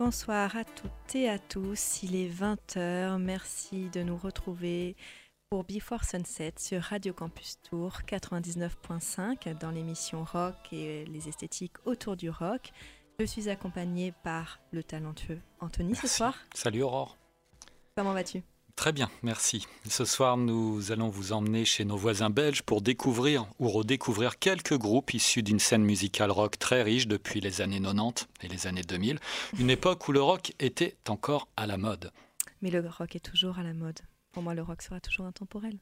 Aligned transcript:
Bonsoir 0.00 0.56
à 0.56 0.64
toutes 0.64 1.14
et 1.14 1.28
à 1.28 1.38
tous, 1.38 2.02
il 2.02 2.16
est 2.16 2.30
20h, 2.30 3.18
merci 3.18 3.90
de 3.90 4.02
nous 4.02 4.16
retrouver 4.16 4.96
pour 5.50 5.62
Before 5.64 6.04
Sunset 6.04 6.54
sur 6.56 6.80
Radio 6.80 7.12
Campus 7.12 7.60
Tour 7.60 7.98
99.5 8.08 9.58
dans 9.58 9.70
l'émission 9.70 10.24
rock 10.24 10.54
et 10.72 11.04
les 11.04 11.28
esthétiques 11.28 11.76
autour 11.84 12.16
du 12.16 12.30
rock. 12.30 12.72
Je 13.18 13.26
suis 13.26 13.50
accompagnée 13.50 14.14
par 14.24 14.60
le 14.72 14.82
talentueux 14.82 15.42
Anthony 15.60 15.94
ce 15.94 16.08
soir. 16.08 16.34
Salut 16.54 16.82
Aurore. 16.82 17.18
Comment 17.94 18.14
vas-tu? 18.14 18.42
Très 18.76 18.92
bien, 18.92 19.10
merci. 19.22 19.66
Ce 19.88 20.04
soir, 20.04 20.36
nous 20.36 20.92
allons 20.92 21.08
vous 21.08 21.32
emmener 21.32 21.64
chez 21.64 21.84
nos 21.84 21.96
voisins 21.96 22.30
belges 22.30 22.62
pour 22.62 22.80
découvrir 22.80 23.46
ou 23.58 23.68
redécouvrir 23.68 24.38
quelques 24.38 24.76
groupes 24.76 25.12
issus 25.12 25.42
d'une 25.42 25.58
scène 25.58 25.84
musicale 25.84 26.30
rock 26.30 26.58
très 26.58 26.82
riche 26.82 27.06
depuis 27.06 27.40
les 27.40 27.60
années 27.60 27.80
90 27.80 28.26
et 28.42 28.48
les 28.48 28.66
années 28.66 28.82
2000, 28.82 29.18
une 29.58 29.70
époque 29.70 30.08
où 30.08 30.12
le 30.12 30.22
rock 30.22 30.52
était 30.58 30.96
encore 31.08 31.48
à 31.56 31.66
la 31.66 31.76
mode. 31.76 32.10
Mais 32.62 32.70
le 32.70 32.80
rock 32.88 33.16
est 33.16 33.20
toujours 33.20 33.58
à 33.58 33.62
la 33.62 33.74
mode. 33.74 34.00
Pour 34.32 34.42
moi, 34.42 34.54
le 34.54 34.62
rock 34.62 34.82
sera 34.82 35.00
toujours 35.00 35.26
intemporel. 35.26 35.78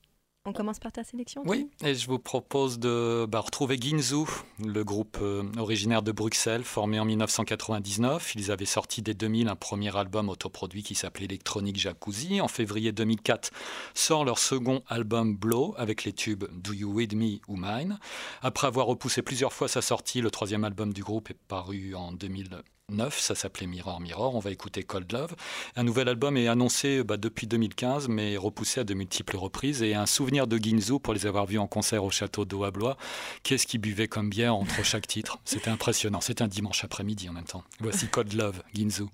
On 0.48 0.52
commence 0.54 0.78
par 0.78 0.92
ta 0.92 1.04
sélection 1.04 1.42
Oui, 1.44 1.68
et 1.84 1.94
je 1.94 2.06
vous 2.06 2.18
propose 2.18 2.78
de 2.78 3.26
bah, 3.28 3.40
retrouver 3.40 3.76
Ginzu, 3.78 4.24
le 4.64 4.82
groupe 4.82 5.18
euh, 5.20 5.42
originaire 5.58 6.00
de 6.00 6.10
Bruxelles, 6.10 6.64
formé 6.64 6.98
en 6.98 7.04
1999. 7.04 8.34
Ils 8.34 8.50
avaient 8.50 8.64
sorti 8.64 9.02
dès 9.02 9.12
2000 9.12 9.48
un 9.48 9.56
premier 9.56 9.94
album 9.94 10.30
autoproduit 10.30 10.82
qui 10.82 10.94
s'appelait 10.94 11.26
Electronic 11.26 11.78
Jacuzzi. 11.78 12.40
En 12.40 12.48
février 12.48 12.92
2004 12.92 13.50
sort 13.92 14.24
leur 14.24 14.38
second 14.38 14.82
album 14.88 15.36
Blow 15.36 15.74
avec 15.76 16.04
les 16.04 16.14
tubes 16.14 16.46
Do 16.50 16.72
You 16.72 16.90
With 16.94 17.12
Me 17.12 17.40
ou 17.46 17.56
Mine. 17.58 17.98
Après 18.40 18.68
avoir 18.68 18.86
repoussé 18.86 19.20
plusieurs 19.20 19.52
fois 19.52 19.68
sa 19.68 19.82
sortie, 19.82 20.22
le 20.22 20.30
troisième 20.30 20.64
album 20.64 20.94
du 20.94 21.02
groupe 21.02 21.28
est 21.28 21.38
paru 21.46 21.94
en 21.94 22.10
2000 22.12 22.62
ça 23.10 23.34
s'appelait 23.34 23.66
Mirror 23.66 24.00
Mirror, 24.00 24.34
on 24.34 24.38
va 24.38 24.50
écouter 24.50 24.82
Cold 24.82 25.12
Love. 25.12 25.34
Un 25.76 25.84
nouvel 25.84 26.08
album 26.08 26.36
est 26.36 26.48
annoncé 26.48 27.04
bah, 27.04 27.16
depuis 27.16 27.46
2015 27.46 28.08
mais 28.08 28.36
repoussé 28.36 28.80
à 28.80 28.84
de 28.84 28.94
multiples 28.94 29.36
reprises 29.36 29.82
et 29.82 29.94
un 29.94 30.06
souvenir 30.06 30.46
de 30.46 30.56
Ginzu 30.56 30.98
pour 30.98 31.12
les 31.12 31.26
avoir 31.26 31.46
vus 31.46 31.58
en 31.58 31.66
concert 31.66 32.04
au 32.04 32.10
château 32.10 32.44
d'Oablois. 32.44 32.96
Qu'est-ce 33.42 33.66
qu'ils 33.66 33.80
buvaient 33.80 34.08
comme 34.08 34.30
bière 34.30 34.54
entre 34.54 34.84
chaque 34.84 35.06
titre? 35.06 35.38
C'était 35.44 35.70
impressionnant, 35.70 36.20
c'était 36.20 36.42
un 36.42 36.48
dimanche 36.48 36.84
après-midi 36.84 37.28
en 37.28 37.32
même 37.32 37.44
temps. 37.44 37.64
Voici 37.80 38.08
Cold 38.08 38.32
Love, 38.32 38.62
Ginzu. 38.74 39.04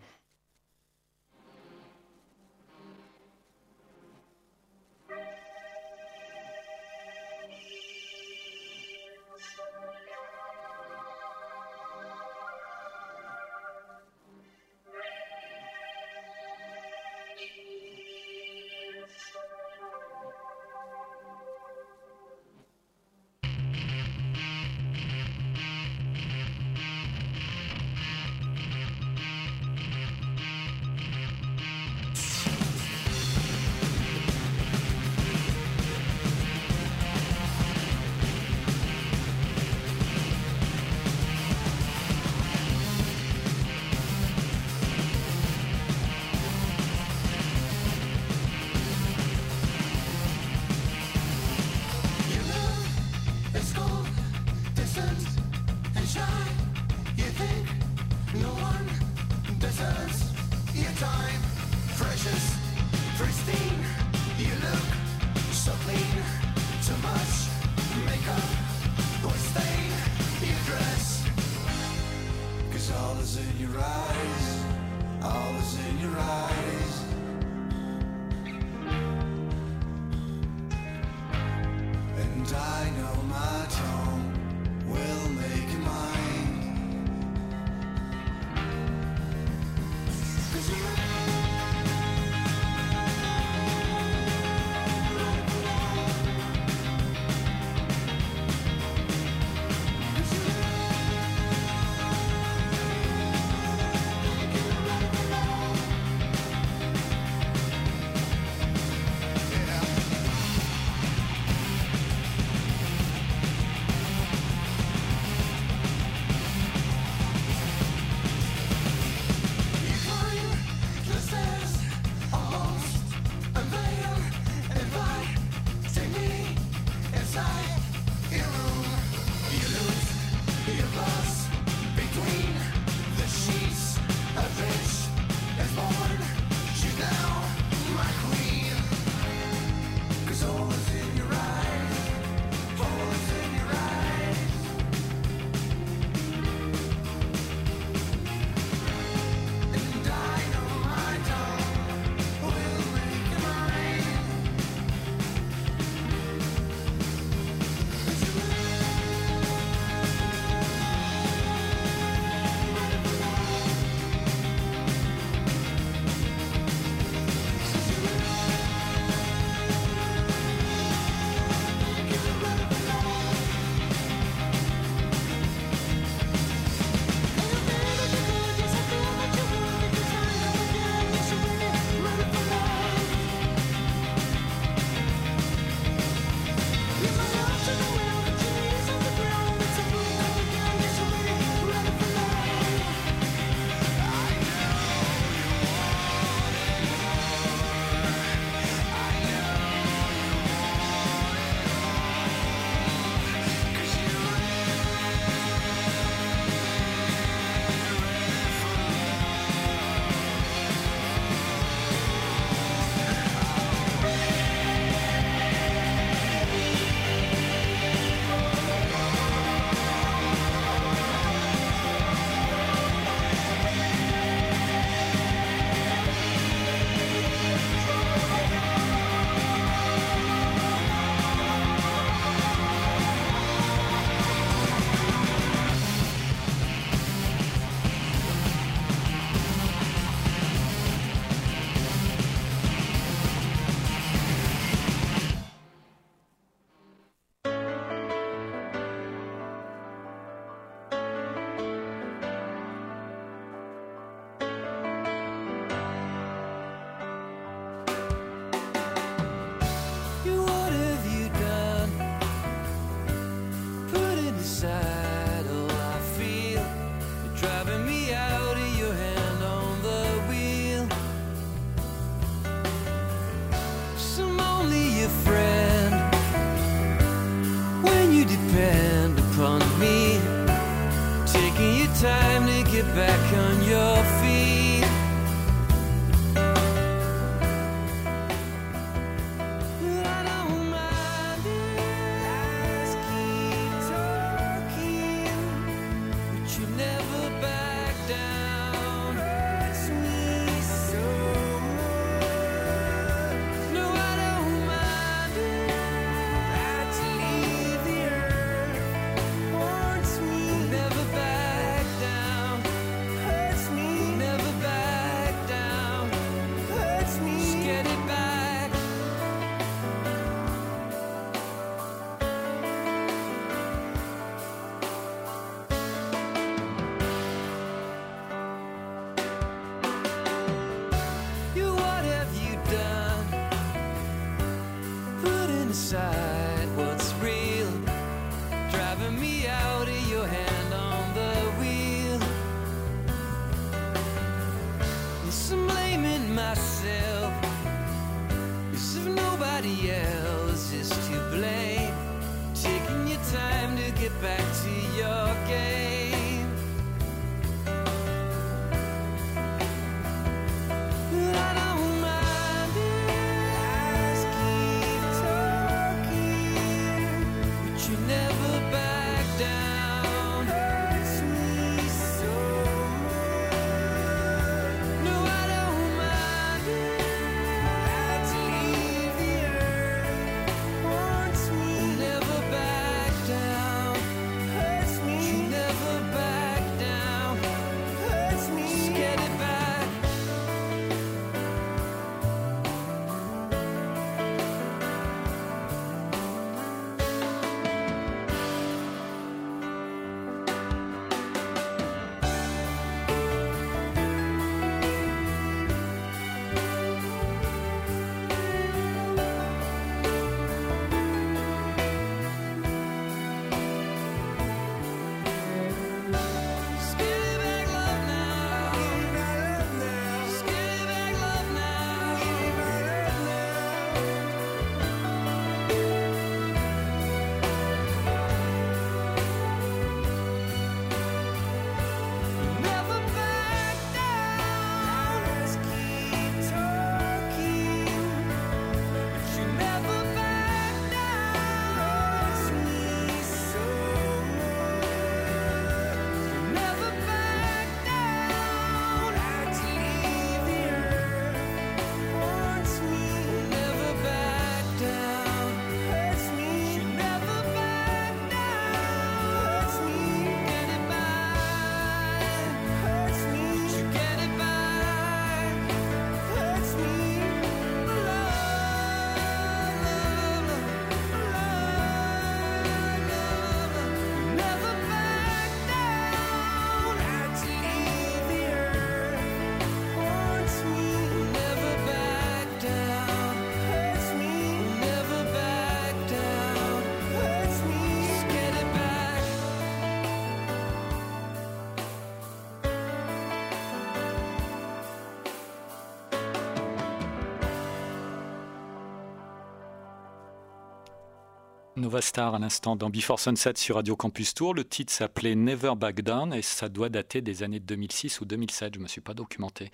Nova 501.85 502.01
Star 502.01 502.35
à 502.35 502.39
l'instant 502.39 502.77
dans 502.77 502.89
Before 502.89 503.21
Sunset 503.21 503.53
sur 503.57 503.77
Radio 503.77 503.95
Campus 503.95 504.33
Tour. 504.33 504.55
Le 504.55 504.65
titre 504.65 504.91
s'appelait 504.91 505.35
Never 505.35 505.75
Back 505.77 506.01
Down 506.01 506.33
et 506.33 506.41
ça 506.41 506.71
doit 506.71 506.89
dater 506.89 507.21
des 507.21 507.43
années 507.43 507.61
2006 507.61 508.23
ou 508.23 508.25
2007. 508.25 508.73
Je 508.73 508.79
ne 508.79 508.85
me 508.85 508.89
suis 508.89 509.03
pas 509.03 509.13
documenté. 509.13 509.71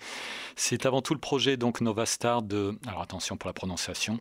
C'est 0.57 0.85
avant 0.85 1.01
tout 1.01 1.13
le 1.13 1.21
projet 1.21 1.55
donc 1.55 1.79
Nova 1.79 2.05
Star 2.05 2.41
de, 2.41 2.77
alors 2.85 3.01
attention 3.01 3.37
pour 3.37 3.47
la 3.47 3.53
prononciation, 3.53 4.19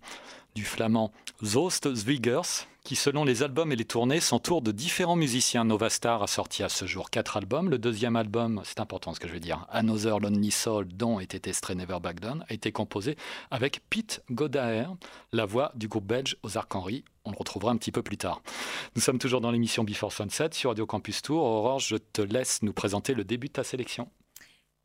du 0.55 0.65
flamand 0.65 1.13
Zoost 1.43 1.95
Zwiggers, 1.95 2.67
qui 2.85 2.97
selon 2.97 3.25
les 3.25 3.43
albums 3.43 3.73
et 3.73 3.77
les 3.77 3.85
tournées 3.85 4.21
s'entoure 4.21 4.63
de 4.63 4.73
différents 4.73 5.17
musiciens. 5.17 5.65
Nova 5.65 5.91
Star 5.91 6.23
a 6.23 6.27
sorti 6.27 6.63
à 6.63 6.69
ce 6.69 6.87
jour 6.87 7.11
quatre 7.11 7.37
albums. 7.37 7.71
Le 7.71 7.79
deuxième 7.79 8.17
album, 8.17 8.63
c'est 8.65 8.81
important 8.81 9.15
ce 9.15 9.21
que 9.21 9.29
je 9.29 9.33
vais 9.33 9.41
dire, 9.41 9.67
Another 9.71 10.19
Lonely 10.19 10.51
Soul, 10.51 10.89
dont 10.89 11.21
était 11.21 11.49
extrait 11.49 11.75
Never 11.75 11.99
Back 12.01 12.21
Down, 12.21 12.45
a 12.49 12.55
été 12.55 12.73
composé 12.73 13.17
avec 13.51 13.83
Pete 13.91 14.23
Godaer, 14.31 14.87
la 15.33 15.45
voix 15.45 15.73
du 15.75 15.89
groupe 15.89 16.07
belge 16.07 16.37
Ozark 16.43 16.75
Henry. 16.75 17.05
On 17.25 17.31
le 17.31 17.37
retrouvera 17.37 17.71
un 17.71 17.77
petit 17.77 17.93
peu 17.93 18.03
plus 18.03 18.17
tard. 18.17 18.43
Nous 18.97 19.03
sommes 19.03 19.19
toujours 19.19 19.41
dans 19.41 19.51
l'émission 19.51 19.85
Before 19.85 20.13
Sunset 20.13 20.51
sur 20.53 20.71
Radio 20.71 20.87
Campus 20.87 21.21
Tour. 21.23 21.43
Aurore, 21.43 21.81
je 21.81 21.97
te 21.97 22.23
laisse 22.23 22.63
nous 22.63 22.73
présenter 22.73 23.15
le 23.15 23.25
début 23.25 23.49
de 23.49 23.53
ta 23.53 23.65
sélection. 23.65 24.09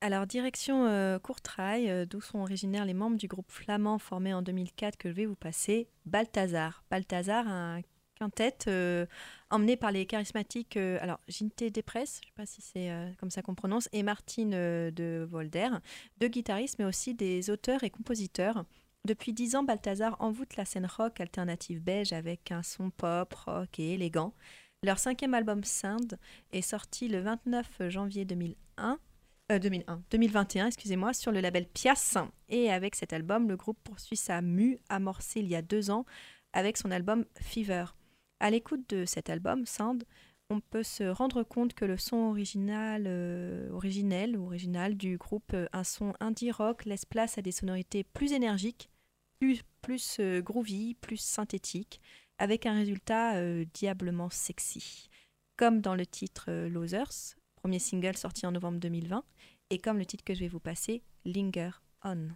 Alors, 0.01 0.27
direction 0.27 0.85
euh, 0.85 1.17
Courtrai, 1.19 1.89
euh, 1.89 2.05
d'où 2.05 2.21
sont 2.21 2.39
originaires 2.39 2.85
les 2.85 2.93
membres 2.93 3.17
du 3.17 3.27
groupe 3.27 3.51
flamand 3.51 3.97
formé 3.97 4.33
en 4.33 4.41
2004 4.41 4.97
que 4.97 5.09
je 5.09 5.13
vais 5.15 5.25
vous 5.25 5.35
passer, 5.35 5.87
Balthazar. 6.05 6.83
Balthazar, 6.91 7.47
un 7.47 7.81
quintet 8.19 8.57
euh, 8.67 9.05
emmené 9.49 9.77
par 9.77 9.91
les 9.91 10.05
charismatiques, 10.05 10.77
euh, 10.77 10.99
alors 11.01 11.19
Ginte 11.27 11.63
Depress, 11.73 12.19
je 12.21 12.27
ne 12.27 12.29
sais 12.29 12.33
pas 12.35 12.45
si 12.45 12.61
c'est 12.61 12.91
comme 13.19 13.31
ça 13.31 13.41
qu'on 13.41 13.55
prononce, 13.55 13.89
et 13.93 14.03
Martine 14.03 14.51
de 14.51 15.27
Volder, 15.29 15.69
deux 16.19 16.27
guitaristes, 16.27 16.77
mais 16.77 16.85
aussi 16.85 17.15
des 17.15 17.49
auteurs 17.49 17.83
et 17.83 17.89
compositeurs. 17.89 18.65
Depuis 19.05 19.33
dix 19.33 19.55
ans, 19.55 19.63
Balthazar 19.63 20.17
envoûte 20.19 20.55
la 20.55 20.65
scène 20.65 20.87
rock 20.87 21.19
alternative 21.19 21.81
belge 21.81 22.13
avec 22.13 22.51
un 22.51 22.63
son 22.63 22.89
pop, 22.89 23.33
rock 23.33 23.79
et 23.79 23.93
élégant. 23.93 24.33
Leur 24.83 24.99
cinquième 24.99 25.33
album 25.33 25.63
Sound 25.63 26.19
est 26.51 26.61
sorti 26.61 27.07
le 27.07 27.21
29 27.21 27.89
janvier 27.89 28.25
2001 28.25 28.99
euh, 29.51 29.59
2001, 29.59 30.03
2021, 30.11 30.67
excusez-moi, 30.67 31.13
sur 31.13 31.31
le 31.31 31.41
label 31.41 31.67
Pias. 31.67 32.17
Et 32.49 32.71
avec 32.71 32.95
cet 32.95 33.13
album, 33.13 33.47
le 33.47 33.55
groupe 33.55 33.77
poursuit 33.83 34.17
sa 34.17 34.41
mue 34.41 34.79
amorcée 34.89 35.39
il 35.39 35.47
y 35.47 35.55
a 35.55 35.61
deux 35.61 35.91
ans 35.91 36.05
avec 36.53 36.77
son 36.77 36.91
album 36.91 37.25
Fever. 37.41 37.85
À 38.39 38.49
l'écoute 38.49 38.89
de 38.89 39.05
cet 39.05 39.29
album, 39.29 39.65
Sand, 39.65 40.03
on 40.49 40.59
peut 40.59 40.83
se 40.83 41.03
rendre 41.03 41.43
compte 41.43 41.73
que 41.73 41.85
le 41.85 41.97
son 41.97 42.17
original, 42.17 43.05
euh, 43.07 43.69
original 43.71 44.95
du 44.95 45.17
groupe, 45.17 45.53
euh, 45.53 45.67
un 45.73 45.83
son 45.83 46.13
indie 46.19 46.51
rock, 46.51 46.85
laisse 46.85 47.05
place 47.05 47.37
à 47.37 47.41
des 47.41 47.51
sonorités 47.51 48.03
plus 48.03 48.33
énergiques, 48.33 48.89
plus, 49.39 49.61
plus 49.81 50.17
euh, 50.19 50.41
groovy, 50.41 50.95
plus 50.95 51.17
synthétiques, 51.17 52.01
avec 52.37 52.65
un 52.65 52.73
résultat 52.73 53.35
euh, 53.35 53.65
diablement 53.73 54.29
sexy. 54.29 55.09
Comme 55.57 55.81
dans 55.81 55.95
le 55.95 56.05
titre 56.05 56.45
euh, 56.49 56.69
Losers, 56.69 57.35
premier 57.65 57.79
single 57.79 58.15
sorti 58.15 58.45
en 58.45 58.51
novembre 58.51 58.79
2020, 58.79 59.23
et 59.71 59.79
comme 59.79 59.97
le 59.97 60.05
titre 60.05 60.23
que 60.23 60.35
je 60.35 60.41
vais 60.41 60.47
vous 60.47 60.59
passer, 60.59 61.01
Linger 61.25 61.71
On. 62.03 62.27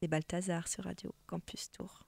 C'est 0.00 0.08
Balthazar 0.08 0.66
sur 0.66 0.84
Radio 0.84 1.14
Campus 1.26 1.70
Tour. 1.72 2.04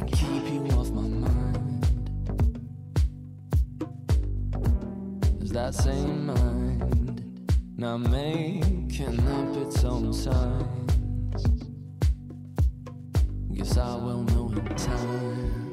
Can't 0.00 0.10
keep 0.10 0.44
you 0.50 0.76
off 0.76 0.90
my 0.90 1.02
mind. 1.02 1.86
Is 5.40 5.52
that 5.52 5.74
same 5.74 6.26
mind 6.26 7.22
now 7.76 7.96
making 7.96 9.20
up 9.20 9.56
its 9.56 9.84
own 9.84 10.12
signs? 10.12 11.44
Guess 13.52 13.76
I 13.76 13.94
will 13.96 14.24
know 14.24 14.48
in 14.48 14.74
time. 14.74 15.63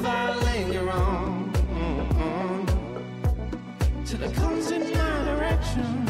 If 0.00 0.06
I 0.06 0.34
linger 0.36 0.90
on. 0.90 1.52
Mm, 1.74 2.66
till 4.06 4.22
it 4.22 4.34
comes 4.34 4.70
in 4.70 4.82
my 4.92 5.24
direction, 5.24 6.08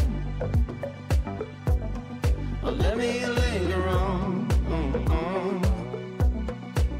oh, 2.62 2.70
let 2.70 2.96
me 2.96 3.26
linger 3.26 3.88
on. 3.88 4.48
Mm, 4.68 5.62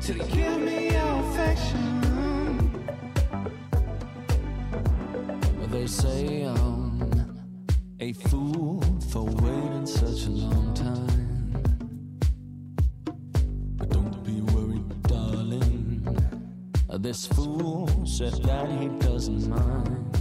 till 0.00 0.16
you 0.16 0.24
give 0.24 0.60
me 0.60 0.90
your 0.90 1.20
affection. 1.24 2.00
Well, 5.58 5.68
they 5.68 5.86
say 5.86 6.42
I'm 6.42 7.38
a 8.00 8.12
fool 8.14 8.82
for 9.10 9.24
waiting 9.24 9.86
such 9.86 10.26
a 10.26 10.30
long 10.30 10.69
This 16.98 17.26
fool 17.26 17.88
said 18.04 18.34
that 18.44 18.68
he 18.68 18.88
doesn't 18.98 19.48
mind. 19.48 20.18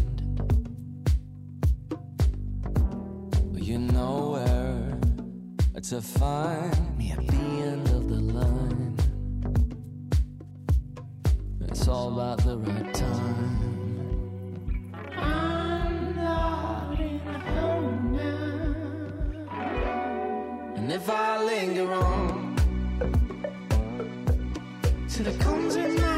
You 3.53 3.79
know 3.79 4.31
where 4.31 4.99
to 5.81 6.01
find 6.01 6.97
me 6.97 7.11
at 7.11 7.27
the 7.27 7.35
end 7.35 7.89
of 7.89 8.07
the 8.07 8.19
line. 8.19 8.95
It's 11.61 11.87
all 11.87 12.13
about 12.13 12.43
the 12.45 12.57
right 12.57 12.93
time. 12.93 14.93
I'm 15.17 16.15
not 16.15 16.99
in 16.99 17.19
a 17.27 17.39
now. 19.43 20.73
And 20.77 20.91
if 20.91 21.09
I 21.09 21.43
linger 21.43 21.91
on 21.93 22.55
till 25.09 25.27
it 25.27 25.39
comes 25.41 25.75
in 25.75 26.08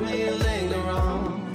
let 0.00 0.10
me 0.12 0.30
linger 0.30 0.90
on 0.90 1.50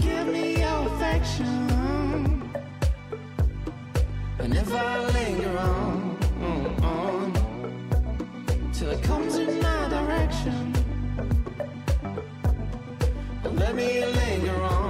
give 0.00 0.26
me 0.26 0.58
your 0.60 0.86
affection. 0.86 2.42
And 4.38 4.54
if 4.54 4.72
I 4.72 4.98
linger 5.12 5.58
on, 5.58 6.18
till 8.72 8.90
it 8.90 9.02
comes 9.02 9.36
in 9.36 9.62
my 9.62 9.88
direction. 9.88 10.72
Let 13.44 13.74
me 13.74 14.04
linger 14.04 14.62
on, 14.62 14.81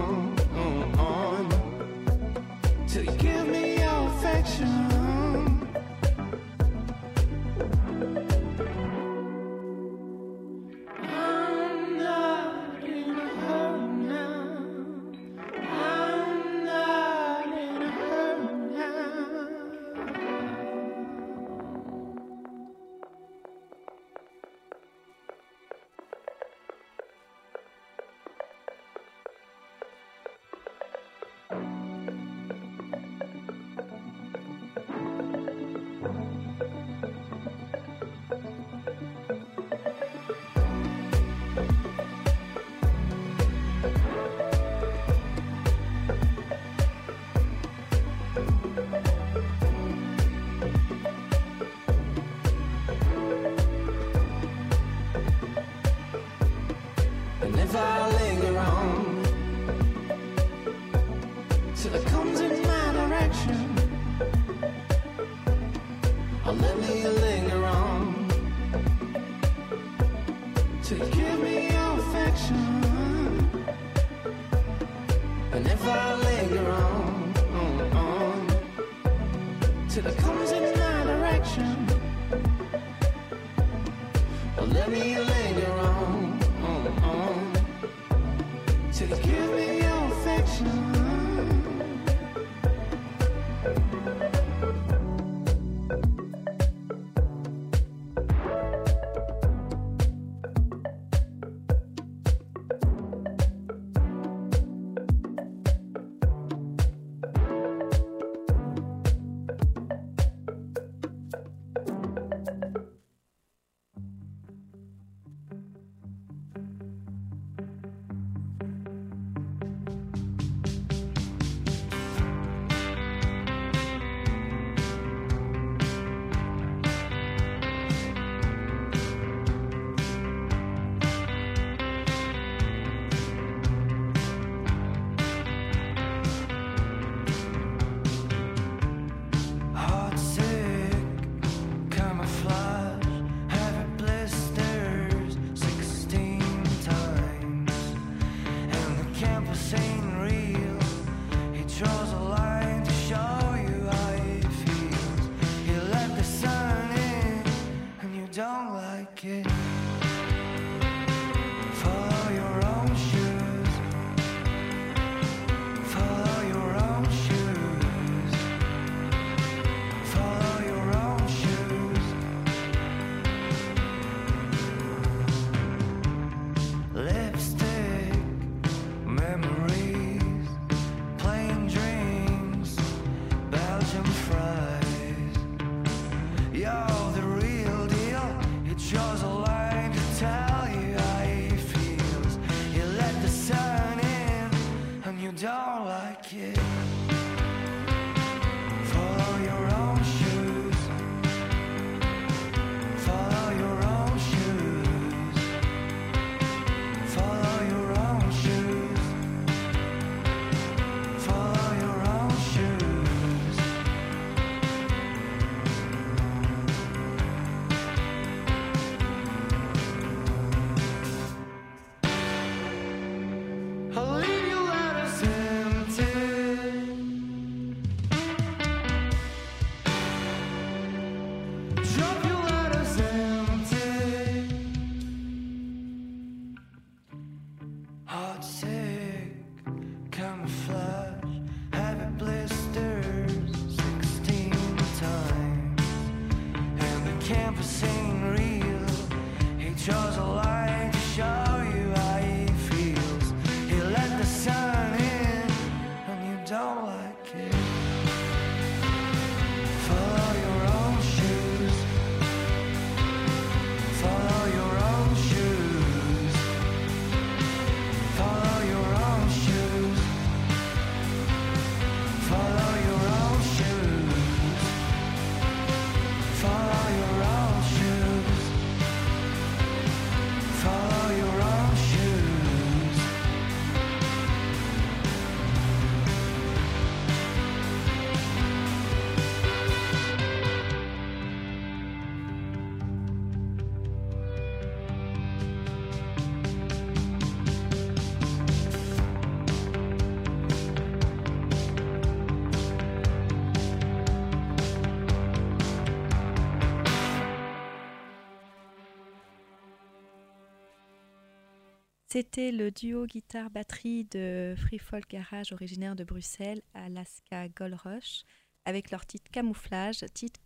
C'était 312.12 312.52
le 312.52 312.70
duo 312.70 313.06
guitare-batterie 313.06 314.04
de 314.04 314.54
Free 314.58 314.78
Folk 314.78 315.08
Garage 315.08 315.50
originaire 315.54 315.96
de 315.96 316.04
Bruxelles, 316.04 316.60
Alaska 316.74 317.48
Gold 317.48 317.72
Rush, 317.72 318.24
avec 318.66 318.90
leur 318.90 319.06
titre 319.06 319.30
Camouflage, 319.30 320.04
titre 320.12 320.38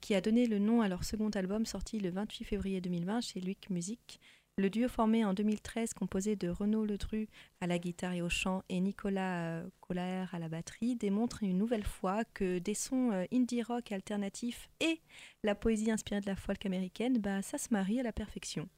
qui 0.00 0.14
a 0.16 0.20
donné 0.20 0.48
le 0.48 0.58
nom 0.58 0.82
à 0.82 0.88
leur 0.88 1.04
second 1.04 1.30
album 1.30 1.66
sorti 1.66 2.00
le 2.00 2.10
28 2.10 2.44
février 2.44 2.80
2020 2.80 3.20
chez 3.20 3.38
Luc 3.38 3.70
Music. 3.70 4.18
Le 4.56 4.70
duo 4.70 4.88
formé 4.88 5.24
en 5.24 5.34
2013, 5.34 5.94
composé 5.94 6.34
de 6.34 6.48
Renaud 6.48 6.84
Ledru 6.84 7.28
à 7.60 7.68
la 7.68 7.78
guitare 7.78 8.14
et 8.14 8.22
au 8.22 8.28
chant 8.28 8.62
et 8.68 8.80
Nicolas 8.80 9.44
euh, 9.46 9.68
Collaert 9.80 10.32
à 10.34 10.40
la 10.40 10.48
batterie, 10.48 10.94
démontre 10.94 11.42
une 11.42 11.58
nouvelle 11.58 11.84
fois 11.84 12.24
que 12.34 12.58
des 12.58 12.74
sons 12.74 13.10
euh, 13.12 13.24
indie 13.32 13.62
rock 13.62 13.90
alternatifs 13.90 14.68
et 14.78 15.00
la 15.42 15.54
poésie 15.56 15.90
inspirée 15.90 16.20
de 16.20 16.26
la 16.26 16.36
folk 16.36 16.64
américaine, 16.66 17.18
bah, 17.18 17.42
ça 17.42 17.58
se 17.58 17.68
marie 17.72 17.98
à 17.98 18.04
la 18.04 18.12
perfection. 18.12 18.68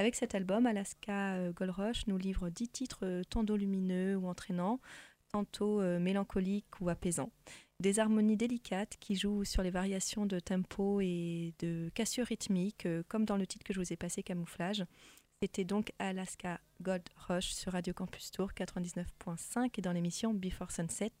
Avec 0.00 0.14
cet 0.14 0.34
album, 0.34 0.64
Alaska 0.64 1.34
euh, 1.34 1.52
Gold 1.52 1.72
Rush 1.72 2.06
nous 2.06 2.16
livre 2.16 2.48
dix 2.48 2.68
titres 2.68 3.00
euh, 3.02 3.22
tantôt 3.28 3.58
lumineux 3.58 4.16
ou 4.16 4.28
entraînants, 4.28 4.80
tantôt 5.30 5.82
euh, 5.82 5.98
mélancoliques 5.98 6.80
ou 6.80 6.88
apaisants. 6.88 7.30
Des 7.80 7.98
harmonies 7.98 8.38
délicates 8.38 8.96
qui 8.98 9.14
jouent 9.14 9.44
sur 9.44 9.62
les 9.62 9.70
variations 9.70 10.24
de 10.24 10.40
tempo 10.40 11.02
et 11.02 11.52
de 11.58 11.90
cassure 11.94 12.24
rythmique, 12.24 12.86
euh, 12.86 13.02
comme 13.08 13.26
dans 13.26 13.36
le 13.36 13.46
titre 13.46 13.62
que 13.62 13.74
je 13.74 13.78
vous 13.78 13.92
ai 13.92 13.96
passé, 13.96 14.22
Camouflage. 14.22 14.84
C'était 15.42 15.64
donc 15.64 15.94
Alaska 15.98 16.60
Gold 16.82 17.04
Rush 17.26 17.54
sur 17.54 17.72
Radio 17.72 17.94
Campus 17.94 18.30
Tour 18.30 18.50
99.5 18.54 19.70
et 19.78 19.80
dans 19.80 19.92
l'émission 19.92 20.34
Before 20.34 20.70
Sunset. 20.70 21.12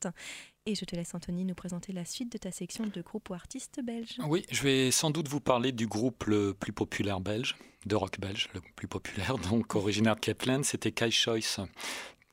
Et 0.66 0.74
je 0.74 0.84
te 0.84 0.94
laisse, 0.94 1.14
Anthony, 1.14 1.46
nous 1.46 1.54
présenter 1.54 1.94
la 1.94 2.04
suite 2.04 2.30
de 2.30 2.36
ta 2.36 2.52
section 2.52 2.84
de 2.86 3.00
groupes 3.00 3.30
ou 3.30 3.32
artistes 3.32 3.80
belges. 3.82 4.18
Oui, 4.26 4.44
je 4.50 4.62
vais 4.62 4.90
sans 4.90 5.10
doute 5.10 5.28
vous 5.28 5.40
parler 5.40 5.72
du 5.72 5.86
groupe 5.86 6.24
le 6.24 6.52
plus 6.52 6.74
populaire 6.74 7.20
belge, 7.20 7.56
de 7.86 7.96
rock 7.96 8.20
belge, 8.20 8.50
le 8.52 8.60
plus 8.76 8.88
populaire, 8.88 9.38
donc 9.50 9.74
originaire 9.74 10.16
de 10.16 10.20
Keplen, 10.20 10.64
c'était 10.64 10.92
Kai 10.92 11.10
Choice. 11.10 11.66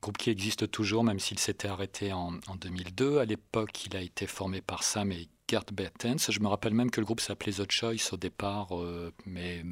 Groupe 0.02 0.18
qui 0.18 0.30
existe 0.30 0.70
toujours, 0.70 1.06
même 1.06 1.20
s'il 1.20 1.40
s'était 1.40 1.70
arrêté 1.70 2.12
en, 2.12 2.34
en 2.48 2.56
2002. 2.58 3.20
À 3.20 3.24
l'époque, 3.24 3.86
il 3.86 3.96
a 3.96 4.02
été 4.02 4.28
formé 4.28 4.60
par 4.60 4.84
Sam 4.84 5.14
et 5.14 5.30
Gert 5.50 5.66
Bertens. 5.72 6.30
Je 6.30 6.40
me 6.40 6.48
rappelle 6.48 6.74
même 6.74 6.92
que 6.92 7.00
le 7.00 7.06
groupe 7.06 7.22
s'appelait 7.22 7.54
The 7.54 7.72
Choice 7.72 8.12
au 8.12 8.18
départ, 8.18 8.76
euh, 8.76 9.14
mais 9.26 9.64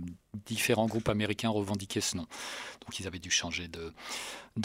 différents 0.46 0.86
groupes 0.86 1.10
américains 1.10 1.50
revendiquaient 1.50 2.02
ce 2.02 2.18
nom. 2.18 2.26
Donc 2.82 3.00
ils 3.00 3.08
avaient 3.08 3.20
dû 3.20 3.30
changer 3.30 3.68
de, 3.68 3.94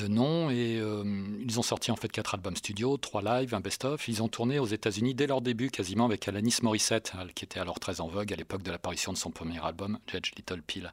nom 0.08 0.50
et 0.50 0.78
euh, 0.78 1.04
ils 1.40 1.58
ont 1.58 1.62
sorti 1.62 1.90
en 1.90 1.96
fait 1.96 2.08
quatre 2.08 2.34
albums 2.34 2.56
studio, 2.56 2.96
trois 2.96 3.22
lives, 3.22 3.54
un 3.54 3.60
best-of. 3.60 4.06
Ils 4.08 4.22
ont 4.22 4.28
tourné 4.28 4.58
aux 4.58 4.66
États-Unis 4.66 5.14
dès 5.14 5.26
leur 5.26 5.40
début, 5.40 5.70
quasiment 5.70 6.04
avec 6.04 6.26
Alanis 6.28 6.58
Morissette, 6.62 7.12
elle, 7.20 7.32
qui 7.34 7.44
était 7.44 7.60
alors 7.60 7.80
très 7.80 8.00
en 8.00 8.08
vogue 8.08 8.32
à 8.32 8.36
l'époque 8.36 8.62
de 8.62 8.70
l'apparition 8.70 9.12
de 9.12 9.18
son 9.18 9.30
premier 9.30 9.62
album, 9.64 9.98
Judge 10.06 10.32
Little 10.36 10.62
Pill. 10.62 10.92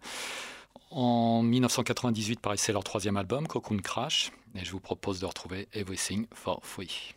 En 0.90 1.44
1998 1.44 2.40
paraissait 2.40 2.72
leur 2.72 2.84
troisième 2.84 3.18
album, 3.18 3.46
Cocoon 3.48 3.80
Crash, 3.80 4.32
et 4.56 4.64
je 4.64 4.72
vous 4.72 4.80
propose 4.80 5.20
de 5.20 5.26
retrouver 5.26 5.68
Everything 5.74 6.26
for 6.34 6.60
Free. 6.64 7.14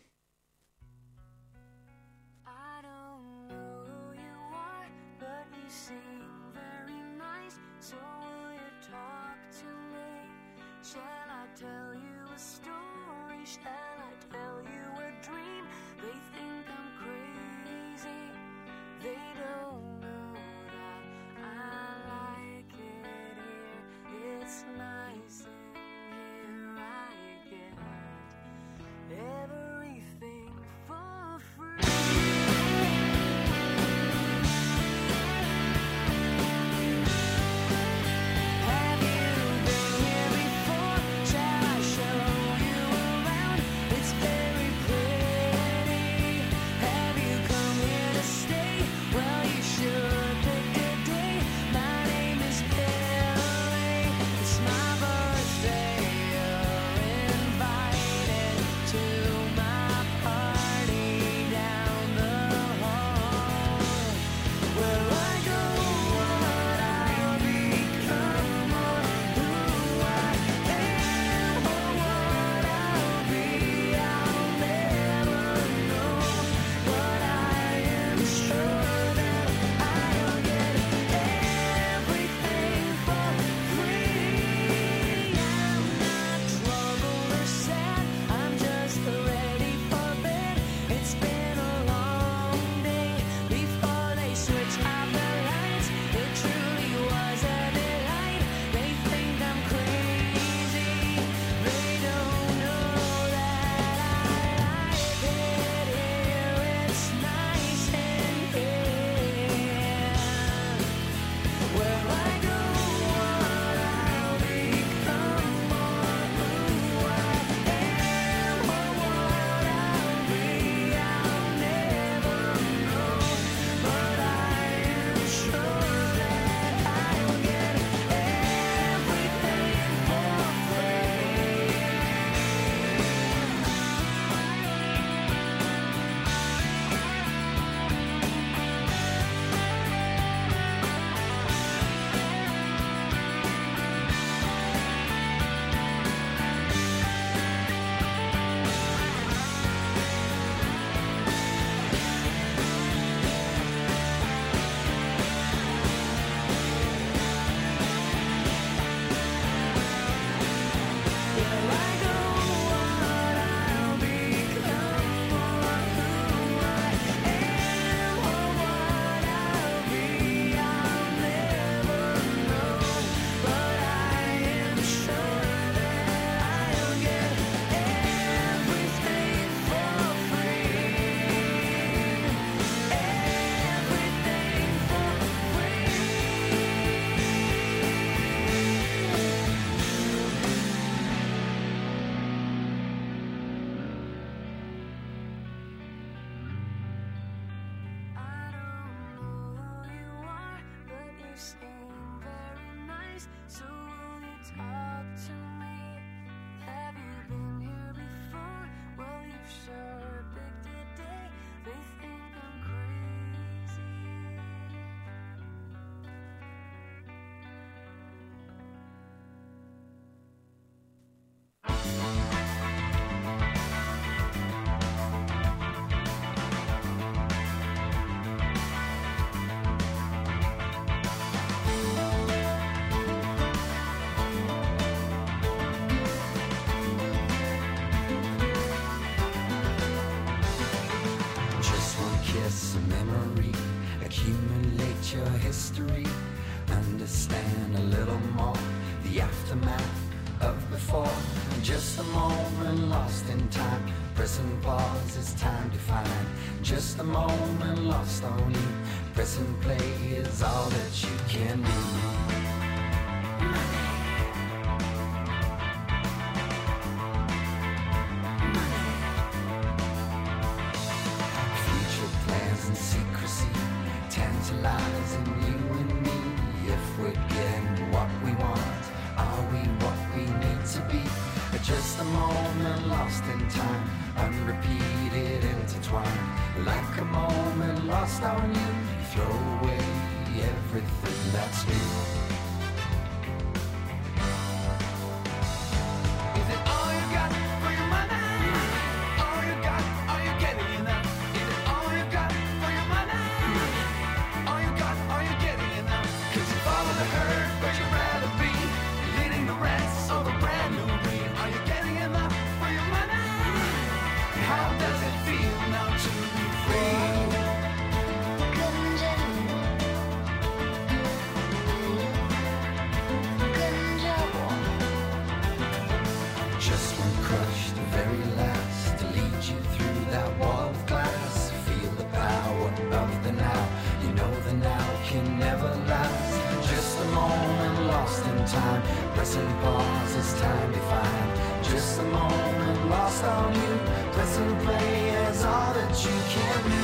Pressing 339.31 339.59
pause 339.61 340.15
as 340.17 340.41
time 340.41 340.71
defined. 340.73 341.63
Just 341.63 342.01
a 342.01 342.03
moment 342.03 342.89
lost 342.89 343.23
on 343.23 343.55
you. 343.55 343.79
Pressing 344.11 344.57
play 344.59 345.09
is 345.29 345.45
all 345.45 345.73
that 345.73 346.03
you 346.03 346.11
can 346.27 346.69
do. 346.69 346.80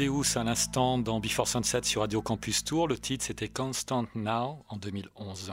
Deus 0.00 0.38
à 0.38 0.44
l'instant 0.44 0.96
dans 0.96 1.20
Before 1.20 1.46
Sunset 1.46 1.82
sur 1.82 2.00
Radio 2.00 2.22
Campus 2.22 2.64
Tour. 2.64 2.88
Le 2.88 2.96
titre 2.96 3.22
c'était 3.22 3.48
Constant 3.48 4.06
Now 4.14 4.64
en 4.70 4.76
2011. 4.78 5.52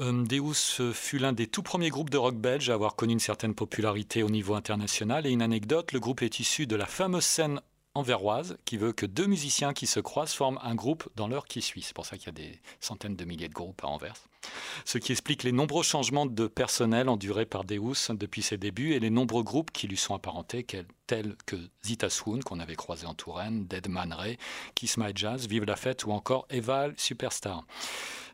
Euh, 0.00 0.24
Deus 0.24 0.80
euh, 0.80 0.92
fut 0.92 1.18
l'un 1.18 1.32
des 1.32 1.46
tout 1.46 1.62
premiers 1.62 1.90
groupes 1.90 2.10
de 2.10 2.18
rock 2.18 2.34
belge 2.34 2.68
à 2.68 2.74
avoir 2.74 2.96
connu 2.96 3.12
une 3.12 3.20
certaine 3.20 3.54
popularité 3.54 4.24
au 4.24 4.28
niveau 4.28 4.56
international. 4.56 5.24
Et 5.24 5.30
une 5.30 5.40
anecdote, 5.40 5.92
le 5.92 6.00
groupe 6.00 6.22
est 6.22 6.40
issu 6.40 6.66
de 6.66 6.74
la 6.74 6.86
fameuse 6.86 7.24
scène 7.24 7.60
anverroise 7.96 8.56
qui 8.64 8.76
veut 8.76 8.92
que 8.92 9.06
deux 9.06 9.26
musiciens 9.26 9.72
qui 9.72 9.86
se 9.86 10.00
croisent 10.00 10.34
forment 10.34 10.58
un 10.62 10.74
groupe 10.74 11.08
dans 11.16 11.28
l'heure 11.28 11.46
qui 11.46 11.62
suit. 11.62 11.82
C'est 11.82 11.94
pour 11.94 12.06
ça 12.06 12.16
qu'il 12.16 12.26
y 12.26 12.28
a 12.28 12.32
des 12.32 12.60
centaines 12.80 13.16
de 13.16 13.24
milliers 13.24 13.48
de 13.48 13.54
groupes 13.54 13.82
à 13.82 13.88
Anvers. 13.88 14.16
Ce 14.84 14.98
qui 14.98 15.12
explique 15.12 15.42
les 15.42 15.52
nombreux 15.52 15.82
changements 15.82 16.26
de 16.26 16.46
personnel 16.46 17.08
endurés 17.08 17.46
par 17.46 17.64
Deus 17.64 18.10
depuis 18.10 18.42
ses 18.42 18.58
débuts 18.58 18.92
et 18.92 19.00
les 19.00 19.10
nombreux 19.10 19.42
groupes 19.42 19.72
qui 19.72 19.88
lui 19.88 19.96
sont 19.96 20.14
apparentés, 20.14 20.64
tels 21.06 21.36
que 21.46 21.56
Zita 21.84 22.10
Swoon, 22.10 22.40
qu'on 22.40 22.60
avait 22.60 22.76
croisé 22.76 23.06
en 23.06 23.14
Touraine, 23.14 23.66
Dead 23.66 23.88
Man 23.88 24.12
Ray, 24.12 24.38
Kiss 24.74 24.96
My 24.98 25.12
Jazz, 25.14 25.48
Vive 25.48 25.64
la 25.64 25.76
Fête 25.76 26.04
ou 26.04 26.12
encore 26.12 26.46
Eval 26.50 26.94
Superstar. 26.96 27.66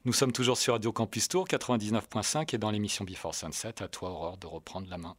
Nous 0.05 0.13
sommes 0.13 0.33
toujours 0.33 0.59
sur 0.59 0.75
Radio 0.75 0.93
Campus 0.93 1.29
Tour 1.29 1.47
99.5 1.47 2.55
et 2.55 2.59
dans 2.59 2.71
l'émission 2.71 3.05
Before 3.05 3.35
Sunset. 3.35 3.81
À 3.81 3.89
toi, 3.89 4.11
Aurore, 4.11 4.37
de 4.37 4.49
reprendre 4.49 4.89
la 4.91 4.99
main. 4.99 5.17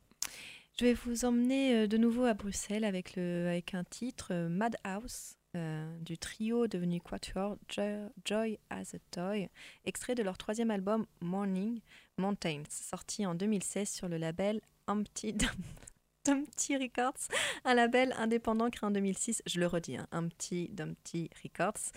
Je 0.80 0.86
vais 0.86 0.94
vous 0.94 1.26
emmener 1.26 1.76
euh, 1.76 1.88
de 1.88 1.98
nouveau 1.98 2.24
à 2.26 2.34
Bruxelles 2.34 2.84
avec, 2.84 3.16
un 3.18 3.84
titre, 3.84 4.30
euh, 4.32 4.50
Madhouse, 4.50 5.36
euh, 5.56 5.98
du 6.00 6.18
trio 6.18 6.68
devenu 6.68 7.00
Quatuor 7.00 7.58
Jo- 7.70 8.10
Joy 8.26 8.58
as 8.72 8.96
a 8.96 9.00
Toy, 9.12 9.50
extrait 9.86 10.16
de 10.16 10.24
leur 10.24 10.38
troisième 10.38 10.72
album 10.72 11.06
Morning 11.22 11.80
Mountains, 12.18 12.64
sorti 12.70 13.26
en 13.26 13.36
2016 13.36 13.88
sur 13.90 14.10
le 14.10 14.18
label 14.18 14.62
Dum- 14.88 15.04
Dumpty 16.26 16.78
Records, 16.78 17.28
un 17.66 17.74
label 17.76 18.14
indépendant 18.18 18.70
créé 18.72 18.88
en 18.88 18.92
2006, 18.92 19.44
je 19.46 19.60
le 19.60 19.68
redis, 19.68 19.98
hein, 19.98 20.08
Humpty 20.12 20.70
Dumpty 20.70 21.30
Records, 21.44 21.92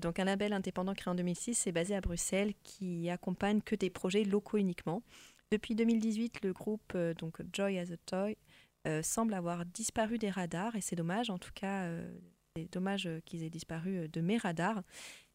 donc 0.00 0.18
un 0.18 0.24
label 0.24 0.52
indépendant 0.52 0.94
créé 0.94 1.12
en 1.12 1.14
2006, 1.14 1.54
c'est 1.54 1.70
basé 1.70 1.94
à 1.94 2.00
Bruxelles, 2.00 2.54
qui 2.64 3.08
accompagne 3.08 3.60
que 3.62 3.76
des 3.76 3.88
projets 3.90 4.24
locaux 4.24 4.56
uniquement. 4.58 5.02
Depuis 5.52 5.74
2018, 5.74 6.42
le 6.42 6.52
groupe 6.52 6.92
euh, 6.94 7.14
donc 7.14 7.40
Joy 7.52 7.78
as 7.78 7.90
a 7.90 7.96
Toy 8.06 8.36
euh, 8.86 9.02
semble 9.02 9.34
avoir 9.34 9.64
disparu 9.66 10.18
des 10.18 10.30
radars 10.30 10.76
et 10.76 10.80
c'est 10.80 10.96
dommage. 10.96 11.30
En 11.30 11.38
tout 11.38 11.52
cas, 11.54 11.84
euh, 11.84 12.08
c'est 12.56 12.72
dommage 12.72 13.08
qu'ils 13.24 13.42
aient 13.42 13.50
disparu 13.50 14.08
de 14.08 14.20
mes 14.20 14.38
radars. 14.38 14.82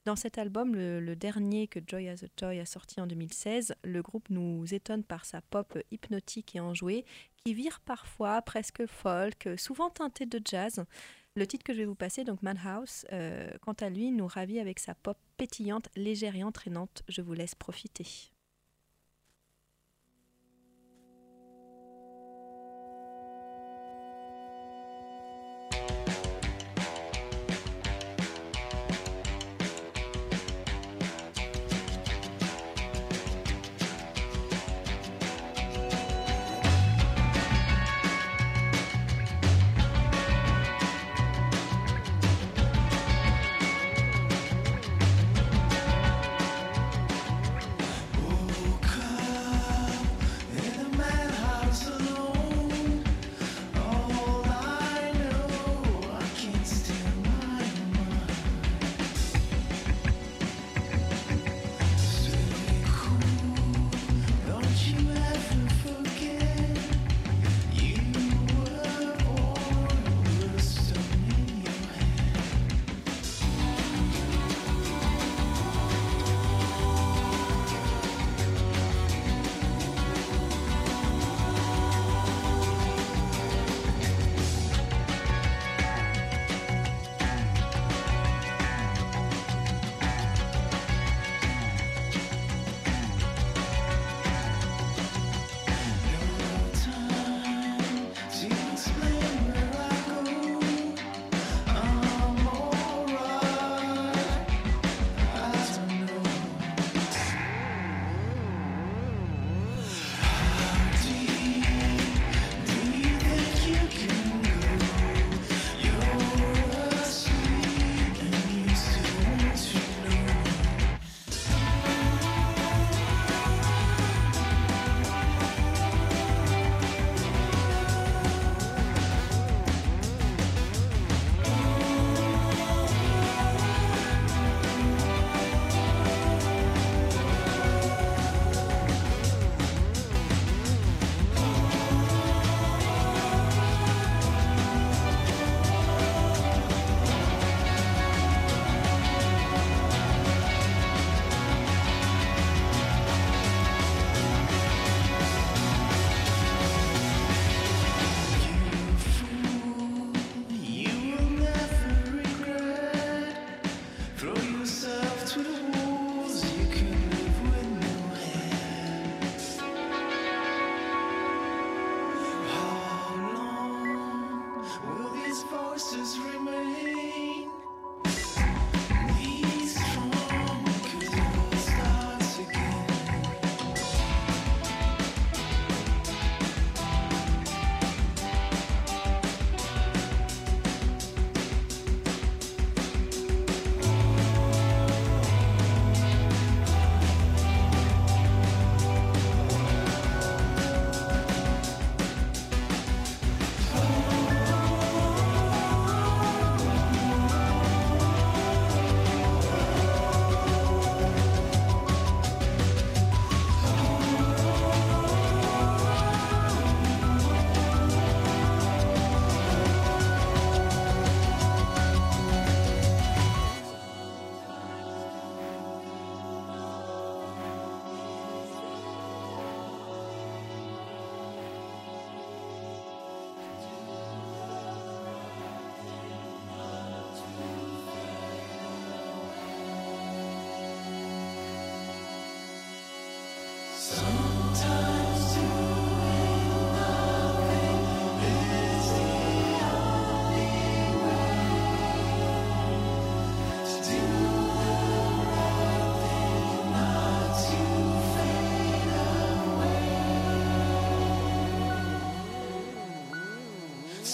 Dans 0.05 0.15
cet 0.15 0.37
album, 0.37 0.75
le, 0.75 1.15
dernier 1.15 1.67
que 1.67 1.79
Joy 1.85 2.09
as 2.09 2.23
a 2.23 2.27
Toy 2.35 2.59
a 2.59 2.65
sorti 2.65 3.01
en 3.01 3.07
2016, 3.07 3.73
le 3.83 4.01
groupe 4.03 4.29
nous 4.29 4.71
étonne 4.71 5.03
par 5.03 5.25
sa 5.25 5.41
pop 5.41 5.79
hypnotique 5.89 6.55
et 6.55 6.59
enjouée, 6.59 7.05
qui 7.37 7.55
vire 7.55 7.79
parfois 7.81 8.43
presque 8.43 8.85
folk, 8.85 9.49
souvent 9.57 9.89
teintée 9.89 10.27
de 10.27 10.39
jazz. 10.45 10.85
Le 11.37 11.45
titre 11.45 11.65
que 11.65 11.73
je 11.73 11.79
vais 11.79 11.85
vous 11.85 11.95
passer, 11.95 12.23
donc 12.23 12.41
Madhouse, 12.43 13.05
euh, 13.11 13.49
quant 13.61 13.73
à 13.73 13.89
lui, 13.89 14.11
nous 14.11 14.27
ravit 14.27 14.59
avec 14.59 14.79
sa 14.79 14.95
pop 14.95 15.17
pétillante, 15.35 15.89
légère 15.97 16.35
et 16.35 16.43
entraînante. 16.43 17.03
Je 17.09 17.21
vous 17.21 17.33
laisse 17.33 17.55
profiter. 17.55 18.34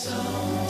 So. 0.03 0.60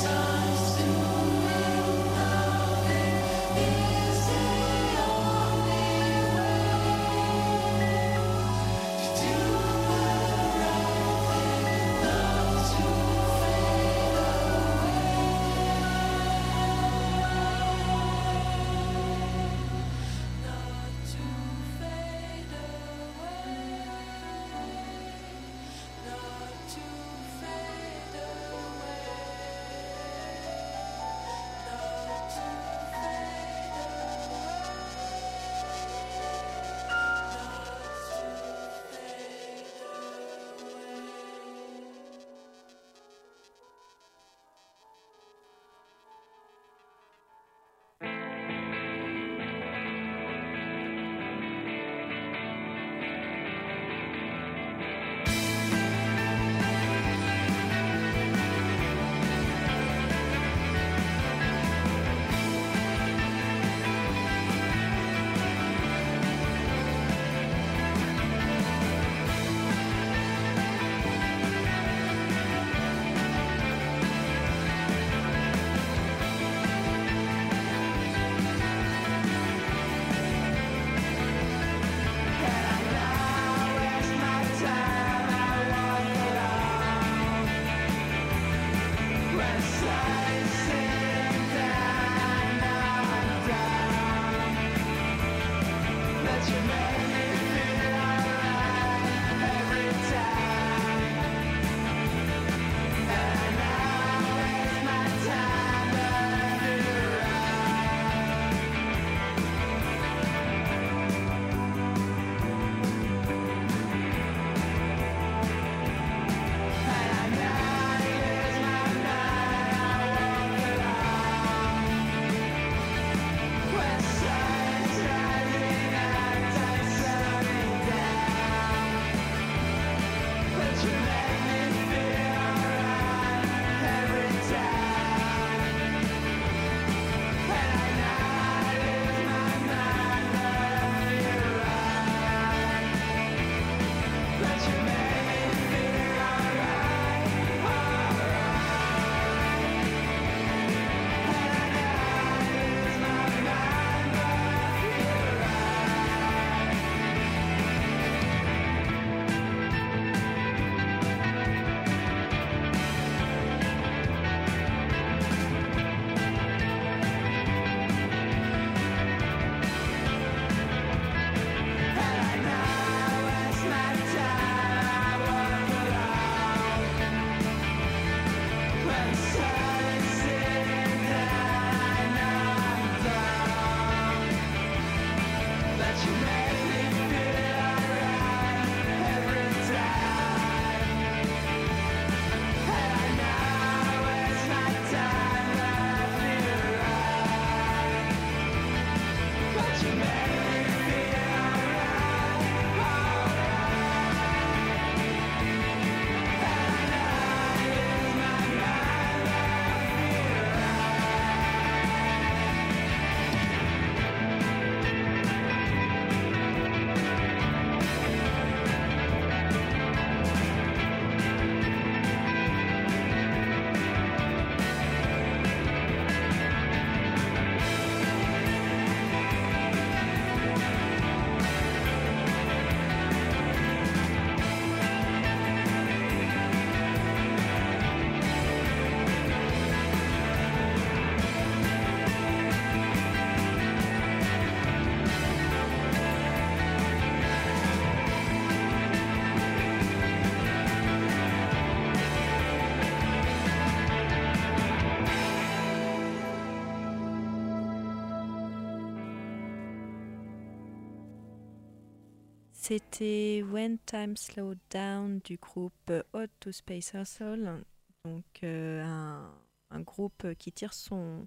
C'était 263.01 263.41
When 263.41 263.79
Time 263.79 264.15
Slowed 264.15 264.59
Down 264.69 265.21
du 265.23 265.37
groupe 265.37 265.91
Hot 266.13 266.27
to 266.39 266.51
Space 266.51 266.93
Hustle, 266.93 267.63
donc 268.05 268.23
euh, 268.43 268.83
un, 268.83 269.33
un 269.71 269.79
groupe 269.79 270.35
qui 270.37 270.51
tire 270.51 270.75
son, 270.75 271.25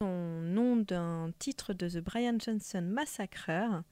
son 0.00 0.40
nom 0.40 0.76
d'un 0.76 1.30
titre 1.38 1.74
de 1.74 1.90
The 1.90 1.98
Brian 1.98 2.38
Johnson 2.38 2.80
Massacreur. 2.80 3.82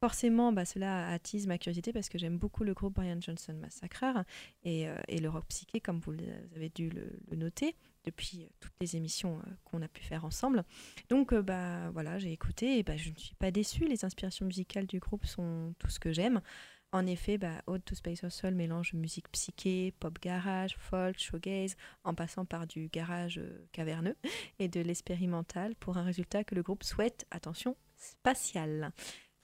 Forcément, 0.00 0.52
bah, 0.52 0.66
cela 0.66 1.08
attise 1.08 1.46
ma 1.46 1.56
curiosité 1.56 1.94
parce 1.94 2.10
que 2.10 2.18
j'aime 2.18 2.36
beaucoup 2.36 2.64
le 2.64 2.74
groupe 2.74 2.96
Brian 2.96 3.18
Johnson 3.18 3.54
Massacreur 3.54 4.24
et, 4.62 4.90
euh, 4.90 4.96
et 5.08 5.20
le 5.20 5.30
rock 5.30 5.46
psyché, 5.48 5.80
comme 5.80 6.00
vous 6.00 6.12
avez 6.54 6.68
dû 6.68 6.90
le 6.90 7.34
noter 7.34 7.76
depuis 8.10 8.44
euh, 8.44 8.48
toutes 8.60 8.74
les 8.80 8.96
émissions 8.96 9.38
euh, 9.38 9.50
qu'on 9.64 9.82
a 9.82 9.88
pu 9.88 10.02
faire 10.02 10.24
ensemble. 10.24 10.64
Donc 11.08 11.32
euh, 11.32 11.42
bah 11.42 11.90
voilà, 11.90 12.18
j'ai 12.18 12.32
écouté 12.32 12.78
et 12.78 12.82
bah, 12.82 12.96
je 12.96 13.10
ne 13.10 13.16
suis 13.16 13.34
pas 13.34 13.50
déçue. 13.50 13.84
Les 13.84 14.04
inspirations 14.04 14.46
musicales 14.46 14.86
du 14.86 14.98
groupe 14.98 15.26
sont 15.26 15.74
tout 15.78 15.90
ce 15.90 16.00
que 16.00 16.12
j'aime. 16.12 16.40
En 16.90 17.06
effet, 17.06 17.36
bah, 17.36 17.62
Ode 17.66 17.84
to 17.84 17.94
Space 17.94 18.22
Hustle 18.22 18.54
mélange 18.54 18.94
musique 18.94 19.30
psyché, 19.30 19.92
pop 20.00 20.18
garage, 20.20 20.76
folk, 20.78 21.18
shoegaze, 21.18 21.76
en 22.02 22.14
passant 22.14 22.46
par 22.46 22.66
du 22.66 22.88
garage 22.88 23.40
caverneux 23.72 24.16
et 24.58 24.68
de 24.68 24.80
l'expérimental 24.80 25.74
pour 25.76 25.98
un 25.98 26.02
résultat 26.02 26.44
que 26.44 26.54
le 26.54 26.62
groupe 26.62 26.84
souhaite, 26.84 27.26
attention, 27.30 27.76
spatial. 27.98 28.92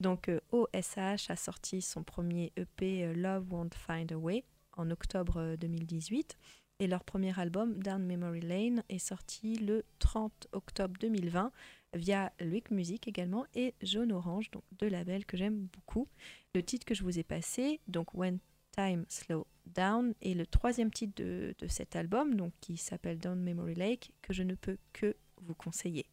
Donc 0.00 0.30
OSH 0.52 1.30
a 1.30 1.36
sorti 1.36 1.82
son 1.82 2.02
premier 2.02 2.52
EP 2.56 3.12
Love 3.14 3.52
Won't 3.52 3.74
Find 3.74 4.10
a 4.10 4.16
Way 4.16 4.44
en 4.76 4.90
octobre 4.90 5.38
euh, 5.38 5.56
2018 5.56 6.36
et 6.78 6.86
leur 6.86 7.04
premier 7.04 7.38
album 7.38 7.82
Down 7.82 8.04
Memory 8.04 8.40
Lane 8.40 8.82
est 8.88 8.98
sorti 8.98 9.56
le 9.56 9.84
30 10.00 10.48
octobre 10.52 10.94
2020 11.00 11.52
via 11.94 12.32
Luik 12.40 12.70
Music 12.70 13.06
également 13.06 13.46
et 13.54 13.74
Jaune 13.82 14.12
Orange, 14.12 14.50
donc 14.50 14.64
deux 14.72 14.88
labels 14.88 15.24
que 15.24 15.36
j'aime 15.36 15.68
beaucoup. 15.72 16.08
Le 16.54 16.62
titre 16.62 16.84
que 16.84 16.94
je 16.94 17.04
vous 17.04 17.18
ai 17.18 17.22
passé, 17.22 17.80
donc 17.86 18.14
When 18.14 18.38
Time 18.72 19.04
Slow 19.08 19.46
Down, 19.66 20.14
est 20.20 20.34
le 20.34 20.46
troisième 20.46 20.90
titre 20.90 21.14
de, 21.16 21.54
de 21.58 21.66
cet 21.68 21.94
album, 21.94 22.34
donc 22.34 22.52
qui 22.60 22.76
s'appelle 22.76 23.18
Down 23.18 23.40
Memory 23.40 23.74
Lake, 23.74 24.12
que 24.22 24.32
je 24.32 24.42
ne 24.42 24.54
peux 24.54 24.78
que 24.92 25.16
vous 25.40 25.54
conseiller. 25.54 26.06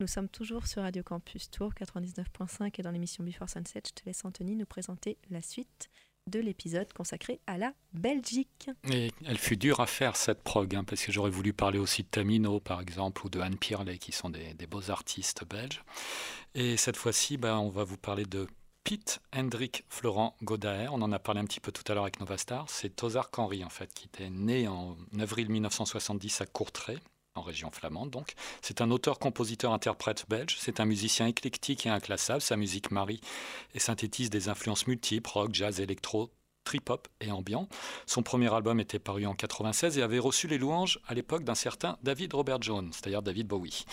Nous 0.00 0.06
sommes 0.06 0.28
toujours 0.28 0.66
sur 0.66 0.82
Radio 0.82 1.02
Campus 1.02 1.50
Tour 1.50 1.72
99.5 1.74 2.72
et 2.78 2.82
dans 2.82 2.90
l'émission 2.90 3.22
Before 3.22 3.48
Sunset, 3.48 3.82
je 3.86 3.92
te 3.92 4.04
laisse 4.06 4.24
Anthony 4.24 4.56
nous 4.56 4.66
présenter 4.66 5.18
la 5.30 5.42
suite 5.42 5.90
de 6.28 6.40
l'épisode 6.40 6.92
consacré 6.92 7.40
à 7.46 7.58
la 7.58 7.72
Belgique. 7.92 8.70
Et 8.90 9.10
elle 9.24 9.38
fut 9.38 9.56
dure 9.56 9.80
à 9.80 9.86
faire 9.86 10.16
cette 10.16 10.42
prog, 10.42 10.74
hein, 10.74 10.84
parce 10.84 11.02
que 11.02 11.12
j'aurais 11.12 11.30
voulu 11.30 11.52
parler 11.52 11.78
aussi 11.78 12.02
de 12.02 12.08
Tamino, 12.08 12.60
par 12.60 12.80
exemple, 12.80 13.26
ou 13.26 13.28
de 13.28 13.40
Anne 13.40 13.56
Pirlet, 13.56 13.98
qui 13.98 14.12
sont 14.12 14.30
des, 14.30 14.54
beaux 14.68 14.90
artistes 14.90 15.44
belges. 15.48 15.82
Et 16.54 16.76
cette 16.76 16.96
fois-ci, 16.96 17.36
ben, 17.36 17.56
on 17.56 17.70
va 17.70 17.84
vous 17.84 17.96
parler 17.96 18.24
de 18.24 18.46
Pete 18.84 19.20
Hendrik 19.34 19.84
Florent 19.88 20.36
Godaer. 20.42 20.88
On 20.92 21.02
en 21.02 21.12
a 21.12 21.18
parlé 21.18 21.40
un 21.40 21.44
petit 21.44 21.60
peu 21.60 21.72
tout 21.72 21.84
à 21.90 21.94
l'heure 21.94 22.04
avec 22.04 22.20
Novastar. 22.20 22.66
C'est 22.68 22.94
Tozar 22.94 23.30
Henry, 23.36 23.64
en 23.64 23.70
fait, 23.70 23.92
qui 23.92 24.06
était 24.06 24.30
né 24.30 24.68
en 24.68 24.96
avril 25.18 25.50
1970 25.50 26.40
à 26.40 26.46
Courtrai, 26.46 26.98
en 27.38 27.42
région 27.42 27.70
flamande 27.70 28.10
donc. 28.10 28.34
C'est 28.62 28.80
un 28.80 28.90
auteur, 28.90 29.18
compositeur, 29.18 29.72
interprète 29.72 30.26
belge. 30.28 30.56
C'est 30.58 30.80
un 30.80 30.84
musicien 30.84 31.26
éclectique 31.26 31.86
et 31.86 31.90
inclassable. 31.90 32.40
Sa 32.40 32.56
musique 32.56 32.90
marie 32.90 33.20
et 33.74 33.78
synthétise 33.78 34.30
des 34.30 34.48
influences 34.48 34.86
multiples, 34.86 35.30
rock, 35.30 35.54
jazz, 35.54 35.80
électro, 35.80 36.30
trip-hop 36.64 37.08
et 37.22 37.30
ambiant. 37.30 37.66
Son 38.04 38.22
premier 38.22 38.52
album 38.52 38.78
était 38.78 38.98
paru 38.98 39.24
en 39.24 39.34
96 39.34 39.96
et 39.96 40.02
avait 40.02 40.18
reçu 40.18 40.48
les 40.48 40.58
louanges 40.58 41.00
à 41.06 41.14
l'époque 41.14 41.42
d'un 41.42 41.54
certain 41.54 41.96
David 42.02 42.34
Robert 42.34 42.60
Jones, 42.60 42.90
c'est-à-dire 42.92 43.22
David 43.22 43.46
Bowie. 43.46 43.86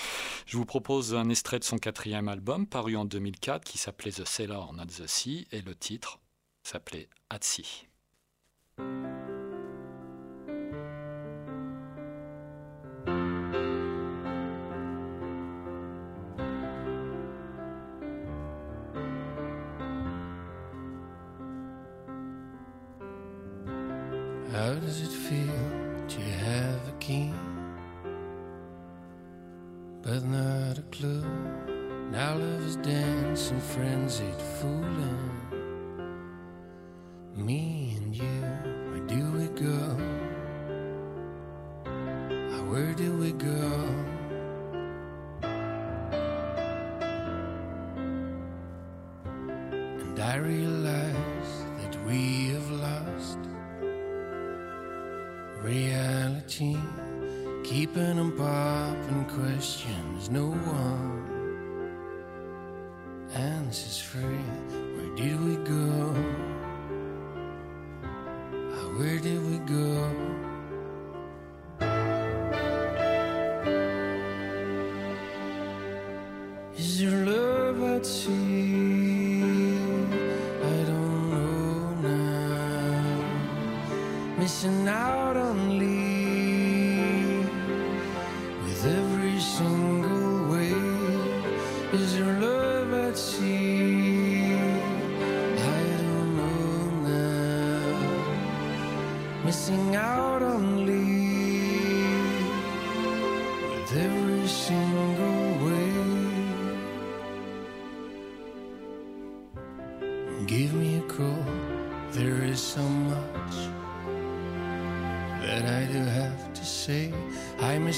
Je 0.45 0.57
vous 0.57 0.65
propose 0.65 1.15
un 1.15 1.29
extrait 1.29 1.59
de 1.59 1.63
son 1.63 1.77
quatrième 1.77 2.27
album, 2.27 2.67
paru 2.67 2.97
en 2.97 3.05
2004, 3.05 3.63
qui 3.63 3.77
s'appelait 3.77 4.11
The 4.11 4.25
Sailor 4.25 4.73
Not 4.73 4.87
the 4.87 5.07
Sea, 5.07 5.47
et 5.53 5.61
le 5.61 5.73
titre 5.73 6.19
s'appelait 6.63 7.07
At 7.29 7.39
Sea. 7.41 7.87
Missing 84.45 84.87
out 84.87 85.35
on 85.37 85.79
Lee 85.79 87.39
with 88.63 88.85
every 88.85 89.39
single 89.39 90.51
wave. 90.51 91.91
Is 91.91 92.15
your 92.15 92.33
love 92.33 92.93
at 92.93 93.17
sea? 93.17 94.53
I 94.53 95.81
don't 96.03 96.31
know 96.37 96.77
now. 97.09 97.97
Missing 99.45 99.95
out 99.95 100.43
on 100.43 100.85
Lee 100.85 102.05
with 103.71 103.97
every 103.97 104.47
single 104.47 104.94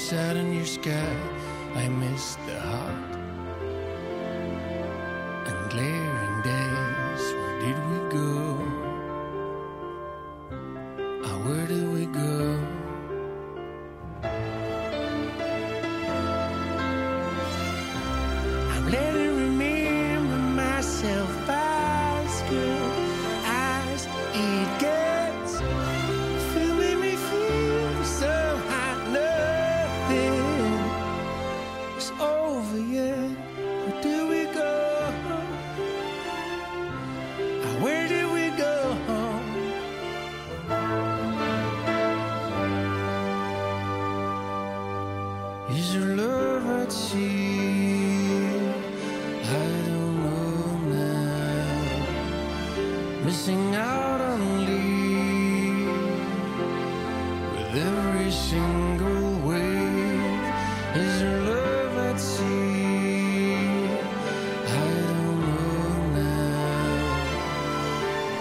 I 0.08 0.10
miss 0.10 0.20
out 0.22 0.36
on 0.38 0.54
your 0.54 0.64
sky. 0.64 1.16
I 1.74 1.88
miss 1.88 2.36
the 2.46 2.58
hot 2.58 3.07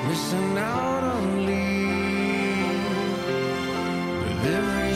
missing 0.08 0.58
out 0.58 1.04
on 1.04 1.46
leave 1.46 2.78
with 4.24 4.56
every 4.56 4.87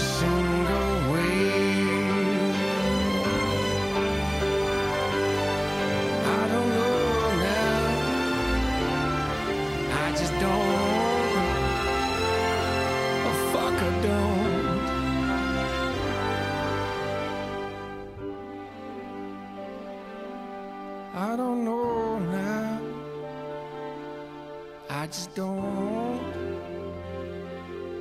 just 25.12 25.36
don't. 25.36 26.22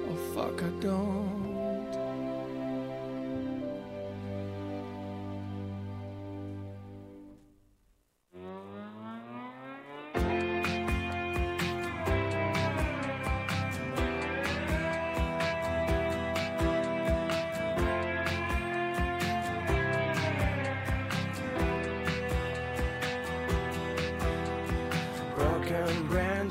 Oh, 0.09 0.17
fuck, 0.33 0.63
I 0.63 0.69
don't. 0.79 1.30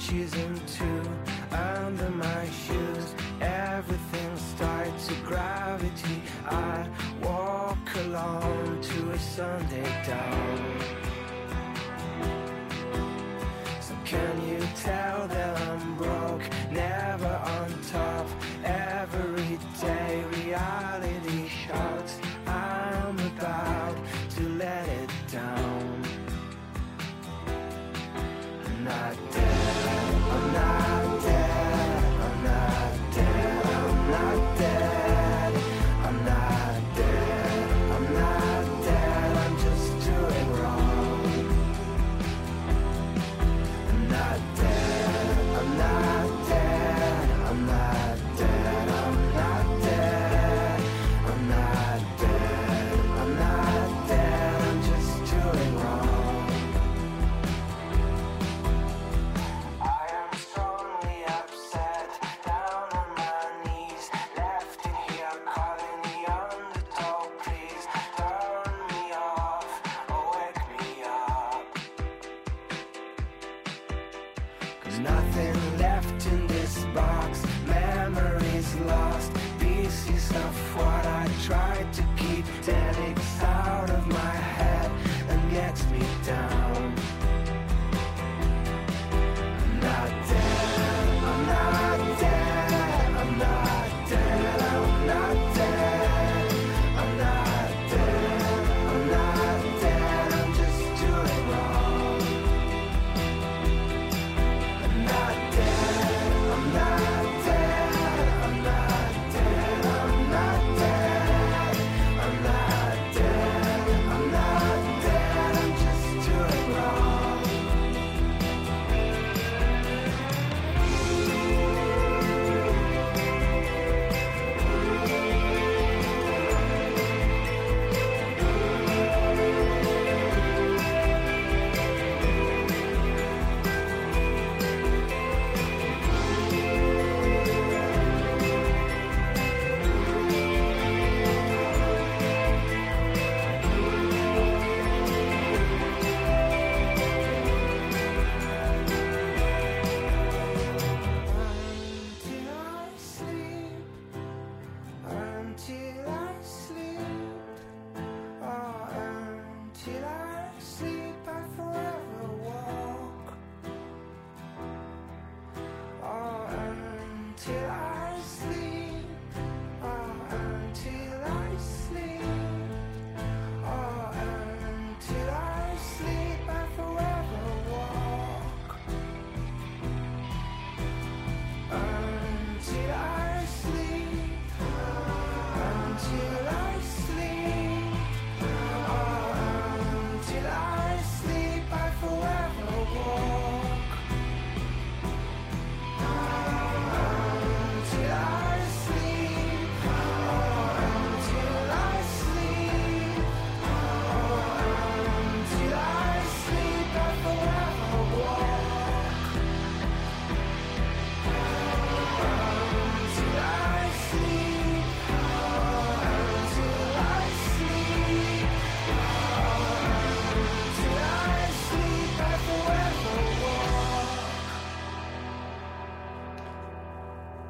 she's 0.09 0.33
in 0.33 0.55
into. 0.55 1.18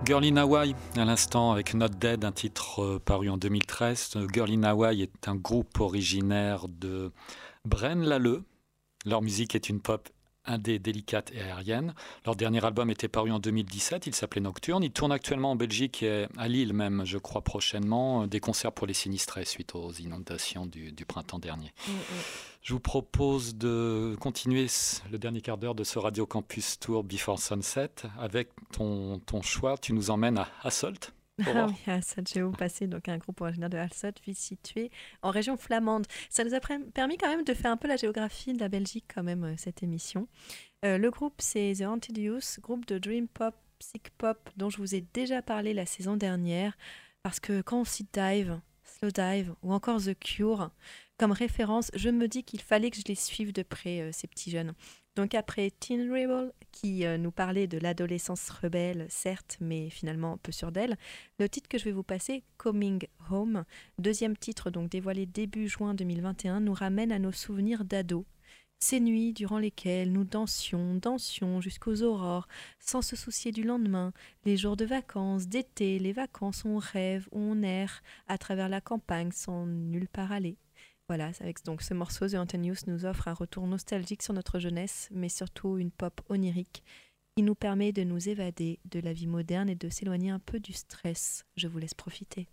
Girl 0.09 0.25
in 0.25 0.37
Hawaii, 0.37 0.73
à 0.95 1.05
l'instant, 1.05 1.51
avec 1.51 1.75
Not 1.75 1.89
Dead, 1.89 2.25
un 2.25 2.31
titre 2.31 2.81
euh, 2.81 2.99
paru 2.99 3.29
en 3.29 3.37
2013. 3.37 4.17
Girl 4.33 4.49
in 4.49 4.63
Hawaii 4.63 5.03
est 5.03 5.27
un 5.27 5.35
groupe 5.35 5.79
originaire 5.79 6.67
de 6.67 7.11
Braine-l'Alleud. 7.63 8.41
Leur 9.05 9.21
musique 9.21 9.53
est 9.53 9.69
une 9.69 9.79
pop 9.79 10.09
indé 10.45 10.79
délicate 10.79 11.31
et 11.33 11.41
aérienne. 11.41 11.93
Leur 12.25 12.35
dernier 12.35 12.63
album 12.63 12.89
était 12.89 13.07
paru 13.07 13.31
en 13.31 13.39
2017, 13.39 14.07
il 14.07 14.15
s'appelait 14.15 14.41
Nocturne. 14.41 14.83
Ils 14.83 14.91
tournent 14.91 15.11
actuellement 15.11 15.51
en 15.51 15.55
Belgique 15.55 16.03
et 16.03 16.27
à 16.37 16.47
Lille 16.47 16.73
même, 16.73 17.03
je 17.05 17.17
crois 17.17 17.41
prochainement, 17.41 18.23
euh, 18.23 18.27
des 18.27 18.39
concerts 18.39 18.71
pour 18.71 18.87
les 18.87 18.93
sinistrés 18.93 19.45
suite 19.45 19.75
aux 19.75 19.91
inondations 19.93 20.65
du, 20.65 20.91
du 20.91 21.05
printemps 21.05 21.39
dernier. 21.39 21.71
Mm, 21.87 21.91
Je 22.63 22.73
vous 22.73 22.79
propose 22.79 23.55
de 23.55 24.15
continuer 24.19 24.67
le 25.11 25.17
dernier 25.17 25.41
quart 25.41 25.57
d'heure 25.57 25.75
de 25.75 25.83
ce 25.83 25.99
Radio 25.99 26.25
Campus 26.25 26.79
Tour 26.79 27.03
Before 27.03 27.39
Sunset 27.39 27.91
avec 28.19 28.49
ton, 28.71 29.19
ton 29.19 29.41
choix. 29.41 29.77
Tu 29.77 29.93
nous 29.93 30.09
emmènes 30.09 30.37
à 30.37 30.47
Hasselt. 30.63 31.13
Ah 31.45 31.67
oui, 31.67 31.75
Alsat 31.87 32.23
Géo 32.31 32.51
passé, 32.51 32.87
donc 32.87 33.07
un 33.07 33.17
groupe 33.17 33.41
originaire 33.41 33.69
de 33.69 33.77
Alsat, 33.77 34.13
ville 34.25 34.35
située 34.35 34.91
en 35.21 35.31
région 35.31 35.57
flamande. 35.57 36.05
Ça 36.29 36.43
nous 36.43 36.53
a 36.53 36.59
permis 36.59 37.17
quand 37.17 37.29
même 37.29 37.43
de 37.43 37.53
faire 37.53 37.71
un 37.71 37.77
peu 37.77 37.87
la 37.87 37.97
géographie 37.97 38.53
de 38.53 38.59
la 38.59 38.69
Belgique, 38.69 39.05
quand 39.13 39.23
même, 39.23 39.43
euh, 39.43 39.53
cette 39.57 39.83
émission. 39.83 40.27
Euh, 40.85 40.97
le 40.97 41.11
groupe, 41.11 41.35
c'est 41.39 41.73
The 41.79 41.81
Haunted 41.81 42.17
Youth, 42.17 42.59
groupe 42.61 42.85
de 42.85 42.97
Dream 42.97 43.27
Pop, 43.27 43.55
Psych 43.79 44.09
Pop, 44.17 44.49
dont 44.57 44.69
je 44.69 44.77
vous 44.77 44.95
ai 44.95 45.01
déjà 45.13 45.41
parlé 45.41 45.73
la 45.73 45.85
saison 45.85 46.15
dernière, 46.15 46.77
parce 47.23 47.39
que 47.39 47.61
quand 47.61 47.81
on 47.81 47.85
cite 47.85 48.13
Dive, 48.13 48.59
Slow 48.83 49.11
Dive 49.11 49.53
ou 49.61 49.73
encore 49.73 50.01
The 50.01 50.17
Cure 50.17 50.71
comme 51.19 51.31
référence, 51.33 51.91
je 51.95 52.09
me 52.09 52.29
dis 52.29 52.43
qu'il 52.43 52.61
fallait 52.61 52.89
que 52.89 52.95
je 52.95 53.03
les 53.05 53.15
suive 53.15 53.51
de 53.51 53.61
près, 53.61 53.99
euh, 53.99 54.11
ces 54.13 54.25
petits 54.25 54.51
jeunes. 54.51 54.73
Donc 55.19 55.35
après 55.35 55.69
Teen 55.69 56.09
Rebel, 56.09 56.53
qui 56.71 57.05
euh, 57.05 57.17
nous 57.17 57.31
parlait 57.31 57.67
de 57.67 57.77
l'adolescence 57.77 58.49
rebelle, 58.49 59.05
certes, 59.09 59.57
mais 59.59 59.89
finalement 59.89 60.37
peu 60.37 60.53
sûre 60.53 60.71
d'elle, 60.71 60.95
le 61.39 61.49
titre 61.49 61.67
que 61.67 61.77
je 61.77 61.83
vais 61.83 61.91
vous 61.91 62.03
passer, 62.03 62.45
Coming 62.55 63.05
Home, 63.29 63.65
deuxième 63.97 64.37
titre 64.37 64.69
donc 64.69 64.89
dévoilé 64.89 65.25
début 65.25 65.67
juin 65.67 65.93
2021, 65.93 66.61
nous 66.61 66.73
ramène 66.73 67.11
à 67.11 67.19
nos 67.19 67.33
souvenirs 67.33 67.83
d'ados. 67.83 68.23
Ces 68.79 69.01
nuits 69.01 69.33
durant 69.33 69.59
lesquelles 69.59 70.13
nous 70.13 70.23
dansions, 70.23 70.95
dansions 70.95 71.59
jusqu'aux 71.59 72.01
aurores, 72.01 72.47
sans 72.79 73.01
se 73.01 73.17
soucier 73.17 73.51
du 73.51 73.63
lendemain, 73.63 74.13
les 74.45 74.55
jours 74.55 74.77
de 74.77 74.85
vacances, 74.85 75.49
d'été, 75.49 75.99
les 75.99 76.13
vacances 76.13 76.63
on 76.63 76.77
rêve, 76.77 77.27
on 77.33 77.61
erre, 77.61 78.01
à 78.29 78.37
travers 78.37 78.69
la 78.69 78.79
campagne 78.79 79.33
sans 79.33 79.65
nulle 79.65 80.07
part 80.07 80.31
aller. 80.31 80.55
Voilà, 81.09 81.31
avec 81.39 81.65
donc 81.65 81.81
ce 81.81 81.95
morceau, 81.95 82.27
The 82.27 82.35
Antonius 82.35 82.85
nous 82.85 83.03
offre 83.03 83.27
un 83.27 83.33
retour 83.33 83.65
nostalgique 83.65 84.21
sur 84.21 84.35
notre 84.35 84.59
jeunesse, 84.59 85.09
mais 85.11 85.27
surtout 85.27 85.79
une 85.79 85.89
pop 85.89 86.21
onirique 86.29 86.83
qui 87.35 87.41
nous 87.41 87.55
permet 87.55 87.91
de 87.91 88.03
nous 88.03 88.29
évader 88.29 88.79
de 88.85 88.99
la 88.99 89.11
vie 89.11 89.25
moderne 89.25 89.69
et 89.69 89.75
de 89.75 89.89
s'éloigner 89.89 90.29
un 90.29 90.37
peu 90.37 90.59
du 90.59 90.71
stress. 90.71 91.45
Je 91.55 91.67
vous 91.67 91.79
laisse 91.79 91.95
profiter. 91.95 92.47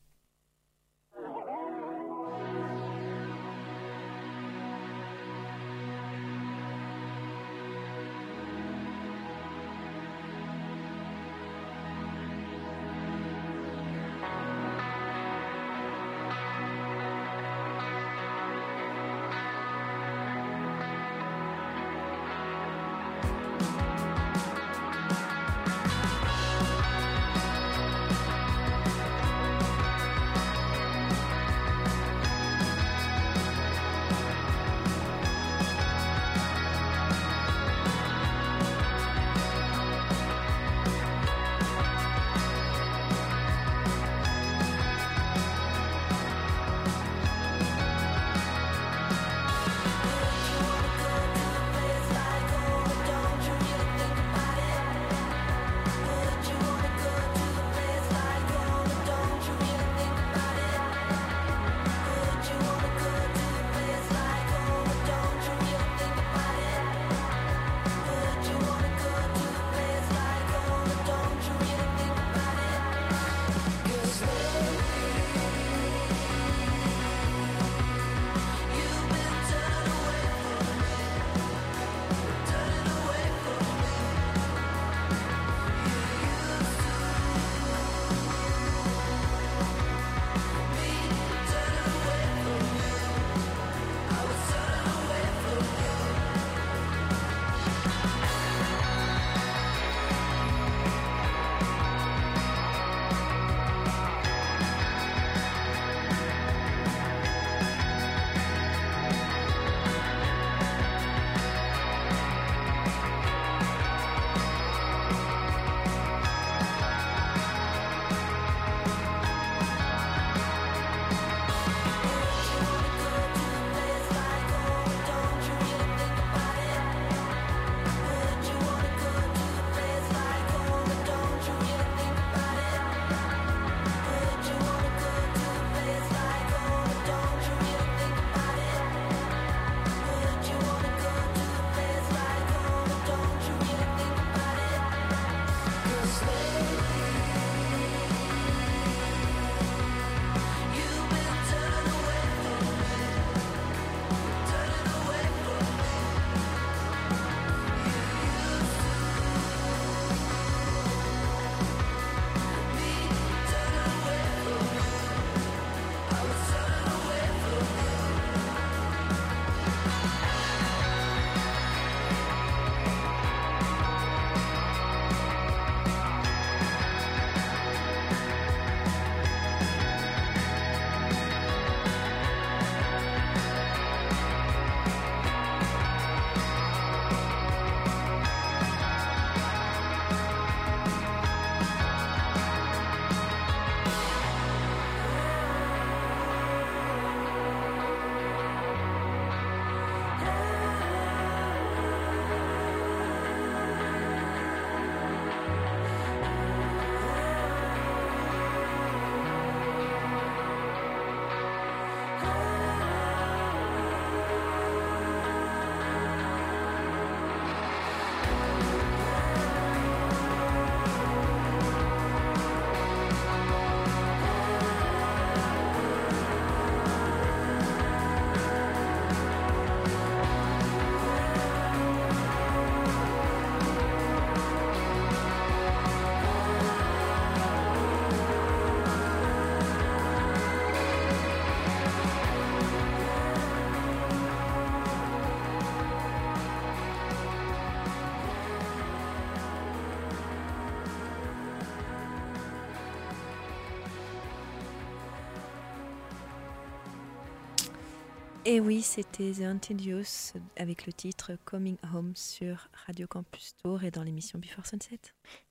Et 258.56 258.60
oui, 258.60 258.80
c'était 258.80 259.32
The 259.32 259.82
Youth 259.82 260.32
avec 260.56 260.86
le 260.86 260.92
titre 260.94 261.32
Coming 261.44 261.76
Home 261.92 262.12
sur 262.14 262.70
Radio 262.86 263.06
Campus 263.06 263.54
Tour 263.62 263.84
et 263.84 263.90
dans 263.90 264.02
l'émission 264.02 264.38
Before 264.38 264.64
Sunset. 264.64 264.98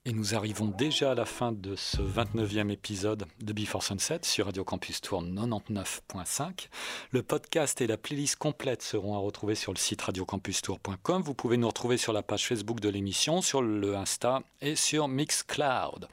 Et 0.06 0.14
nous 0.14 0.34
arrivons 0.34 0.68
déjà 0.68 1.12
à 1.12 1.16
la 1.16 1.26
fin 1.26 1.52
de 1.52 1.76
ce 1.76 1.98
29e 1.98 2.72
épisode 2.72 3.26
de 3.44 3.54
Before 3.54 3.84
Sunset 3.84 4.20
sur 4.24 4.46
Radio 4.46 4.64
Campus 4.64 5.02
Tour 5.02 5.24
99.5. 5.24 6.68
Le 7.12 7.22
podcast 7.22 7.80
et 7.82 7.88
la 7.88 7.98
playlist 7.98 8.38
complète 8.38 8.82
seront 8.82 9.16
à 9.16 9.20
retrouver 9.20 9.56
sur 9.56 9.72
le 9.72 9.78
site 9.78 10.02
radiocampustour.com. 10.02 11.22
Vous 11.22 11.34
pouvez 11.34 11.58
nous 11.58 11.68
retrouver 11.68 11.98
sur 11.98 12.14
la 12.14 12.24
page 12.24 12.48
Facebook 12.48 12.80
de 12.80 12.90
l'émission, 12.90 13.42
sur 13.42 13.62
le 13.62 13.96
Insta 13.96 14.42
et 14.62 14.76
sur 14.76 15.08
Mixcloud. 15.08 16.08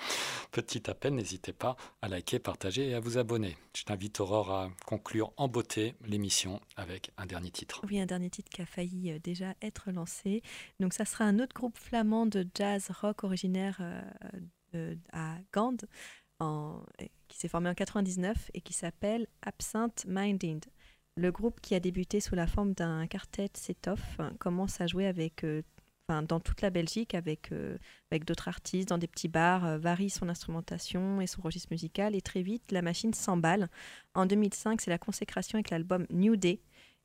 Petit 0.50 0.90
appel, 0.90 1.14
n'hésitez 1.14 1.52
pas 1.52 1.76
à 2.00 2.08
liker, 2.08 2.38
partager 2.38 2.88
et 2.88 2.94
à 2.94 3.00
vous 3.00 3.18
abonner. 3.18 3.56
Je 3.74 3.84
t'invite 3.84 4.20
Aurore 4.20 4.52
à 4.52 4.70
conclure 4.86 5.32
en 5.36 5.48
beauté 5.48 5.94
l'émission 6.06 6.60
avec 6.82 7.10
un 7.16 7.26
dernier 7.26 7.50
titre. 7.50 7.80
Oui, 7.88 7.98
un 8.00 8.06
dernier 8.06 8.28
titre 8.30 8.50
qui 8.50 8.60
a 8.62 8.66
failli 8.66 9.12
euh, 9.12 9.18
déjà 9.22 9.54
être 9.62 9.90
lancé. 9.90 10.42
Donc 10.80 10.92
ça 10.92 11.04
sera 11.04 11.24
un 11.24 11.38
autre 11.38 11.54
groupe 11.54 11.78
flamand 11.78 12.26
de 12.26 12.46
jazz 12.54 12.90
rock 13.00 13.24
originaire 13.24 13.78
euh, 13.80 14.02
de- 14.72 14.98
à 15.12 15.36
Gand, 15.52 15.76
qui 17.28 17.38
s'est 17.38 17.48
formé 17.48 17.70
en 17.70 17.74
99 17.74 18.50
et 18.54 18.60
qui 18.60 18.72
s'appelle 18.72 19.26
Absent 19.42 20.04
Minded. 20.06 20.64
Le 21.16 21.30
groupe 21.30 21.60
qui 21.60 21.74
a 21.74 21.80
débuté 21.80 22.20
sous 22.20 22.34
la 22.34 22.46
forme 22.46 22.72
d'un 22.72 23.06
quartet 23.06 23.50
set-off 23.54 24.00
hein, 24.18 24.32
commence 24.38 24.80
à 24.80 24.86
jouer 24.86 25.06
avec, 25.06 25.44
euh, 25.44 25.62
dans 26.08 26.40
toute 26.40 26.60
la 26.62 26.70
Belgique 26.70 27.14
avec, 27.14 27.52
euh, 27.52 27.78
avec 28.10 28.24
d'autres 28.24 28.48
artistes, 28.48 28.88
dans 28.88 28.98
des 28.98 29.06
petits 29.06 29.28
bars, 29.28 29.64
euh, 29.64 29.78
varie 29.78 30.10
son 30.10 30.28
instrumentation 30.28 31.20
et 31.20 31.26
son 31.26 31.40
registre 31.42 31.68
musical 31.70 32.14
et 32.14 32.20
très 32.22 32.42
vite 32.42 32.72
la 32.72 32.82
machine 32.82 33.14
s'emballe. 33.14 33.68
En 34.14 34.26
2005, 34.26 34.80
c'est 34.80 34.90
la 34.90 34.98
consécration 34.98 35.56
avec 35.56 35.70
l'album 35.70 36.06
New 36.10 36.36
Day 36.36 36.60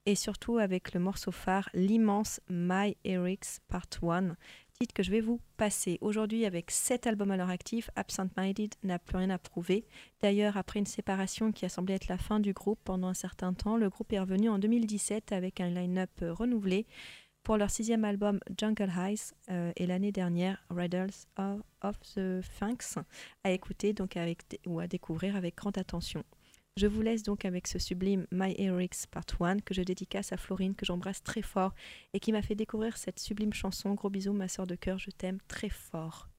et 0.08 0.16
surtout 0.16 0.58
avec 0.58 0.94
le 0.94 1.02
morceau 1.02 1.34
phare, 1.34 1.70
l'immense 1.74 2.40
My 2.50 2.96
Erics 3.04 3.60
Part 3.68 3.90
1, 4.02 4.38
titre 4.80 4.94
que 4.94 5.04
je 5.04 5.12
vais 5.12 5.20
vous 5.20 5.42
passer. 5.58 5.98
Aujourd'hui, 6.00 6.46
avec 6.46 6.72
sept 6.72 7.08
albums 7.08 7.32
à 7.32 7.36
leur 7.36 7.50
actif, 7.50 7.90
Absent 7.98 8.30
Minded 8.38 8.74
n'a 8.84 9.00
plus 9.00 9.18
rien 9.18 9.32
à 9.32 9.38
prouver. 9.38 9.86
D'ailleurs, 10.22 10.56
après 10.56 10.80
une 10.80 10.86
séparation 10.86 11.52
qui 11.52 11.66
a 11.66 11.70
semblé 11.70 11.94
être 11.94 12.08
la 12.08 12.18
fin 12.18 12.40
du 12.40 12.54
groupe 12.54 12.80
pendant 12.86 13.10
un 13.10 13.14
certain 13.14 13.54
temps, 13.54 13.76
le 13.76 13.90
groupe 13.90 14.14
est 14.14 14.20
revenu 14.20 14.48
en 14.48 14.60
2017 14.60 15.34
avec 15.34 15.60
un 15.60 15.72
line-up 15.72 16.12
euh, 16.22 16.34
renouvelé 16.34 16.88
pour 17.44 17.58
leur 17.58 17.70
sixième 17.70 18.06
album 18.06 18.40
Jungle 18.58 18.90
Highs 18.90 19.34
euh, 19.50 19.74
et 19.76 19.88
l'année 19.88 20.14
dernière 20.14 20.64
Riddles 20.70 21.12
of, 21.82 22.00
the 22.16 22.42
Sphinx 22.42 22.98
à 23.44 23.52
écouter 23.52 23.92
donc 23.92 24.18
ou 24.66 24.80
à 24.80 24.88
découvrir 24.88 25.36
avec 25.36 25.58
grande 25.58 25.78
attention. 25.78 26.24
Je 26.78 26.86
vous 26.86 27.02
laisse 27.02 27.24
donc 27.24 27.44
avec 27.44 27.66
ce 27.66 27.80
sublime 27.80 28.28
My 28.32 28.54
Erics 28.56 29.08
Part 29.10 29.24
1 29.40 29.62
que 29.62 29.74
je 29.74 29.82
dédicace 29.82 30.32
à 30.32 30.38
Florine, 30.38 30.76
que 30.76 30.86
j'embrasse 30.86 31.24
très 31.24 31.42
fort 31.42 31.74
et 32.14 32.20
qui 32.20 32.32
m'a 32.32 32.44
fait 32.44 32.54
découvrir 32.54 32.98
cette 32.98 33.20
sublime 33.20 33.52
chanson. 33.52 33.96
Gros 33.96 34.12
bisous, 34.12 34.32
ma 34.32 34.48
soeur 34.48 34.68
de 34.68 34.76
cœur, 34.76 35.00
je 35.00 35.10
t'aime 35.10 35.40
très 35.48 35.70
fort. 35.70 36.30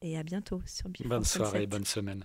Et 0.00 0.16
à 0.16 0.22
bientôt 0.22 0.62
sur 0.64 0.88
Before 0.88 1.08
Bonne 1.08 1.24
soirée, 1.24 1.66
bonne 1.66 1.84
semaine. 1.84 2.24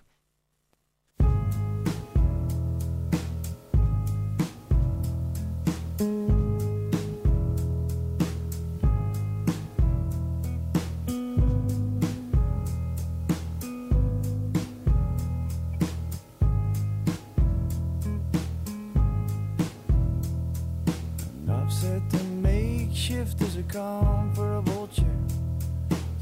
Makeshift 23.27 23.41
is 23.41 23.57
a 23.57 23.63
comfortable 23.63 24.87
chair. 24.87 25.05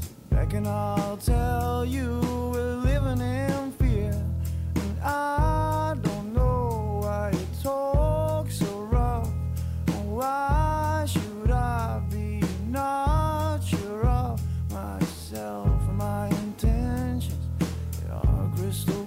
Sit 0.00 0.30
back 0.30 0.52
and 0.54 0.66
I'll 0.66 1.16
tell 1.16 1.84
you 1.84 2.20
we're 2.52 2.76
living 2.76 3.20
in 3.20 3.72
fear. 3.72 4.12
And 4.74 5.00
I 5.02 5.94
don't 6.02 6.32
know 6.32 7.00
why 7.02 7.30
you 7.32 7.46
talk 7.62 8.50
so 8.50 8.80
rough. 8.90 9.28
Why 10.04 11.04
should 11.06 11.50
I 11.50 12.00
be 12.10 12.42
not 12.68 13.62
sure 13.62 14.06
of 14.06 14.40
myself 14.70 15.68
and 15.88 15.98
my 15.98 16.28
intentions? 16.28 17.34
They 17.58 18.10
are 18.10 18.50
crystal 18.56 19.05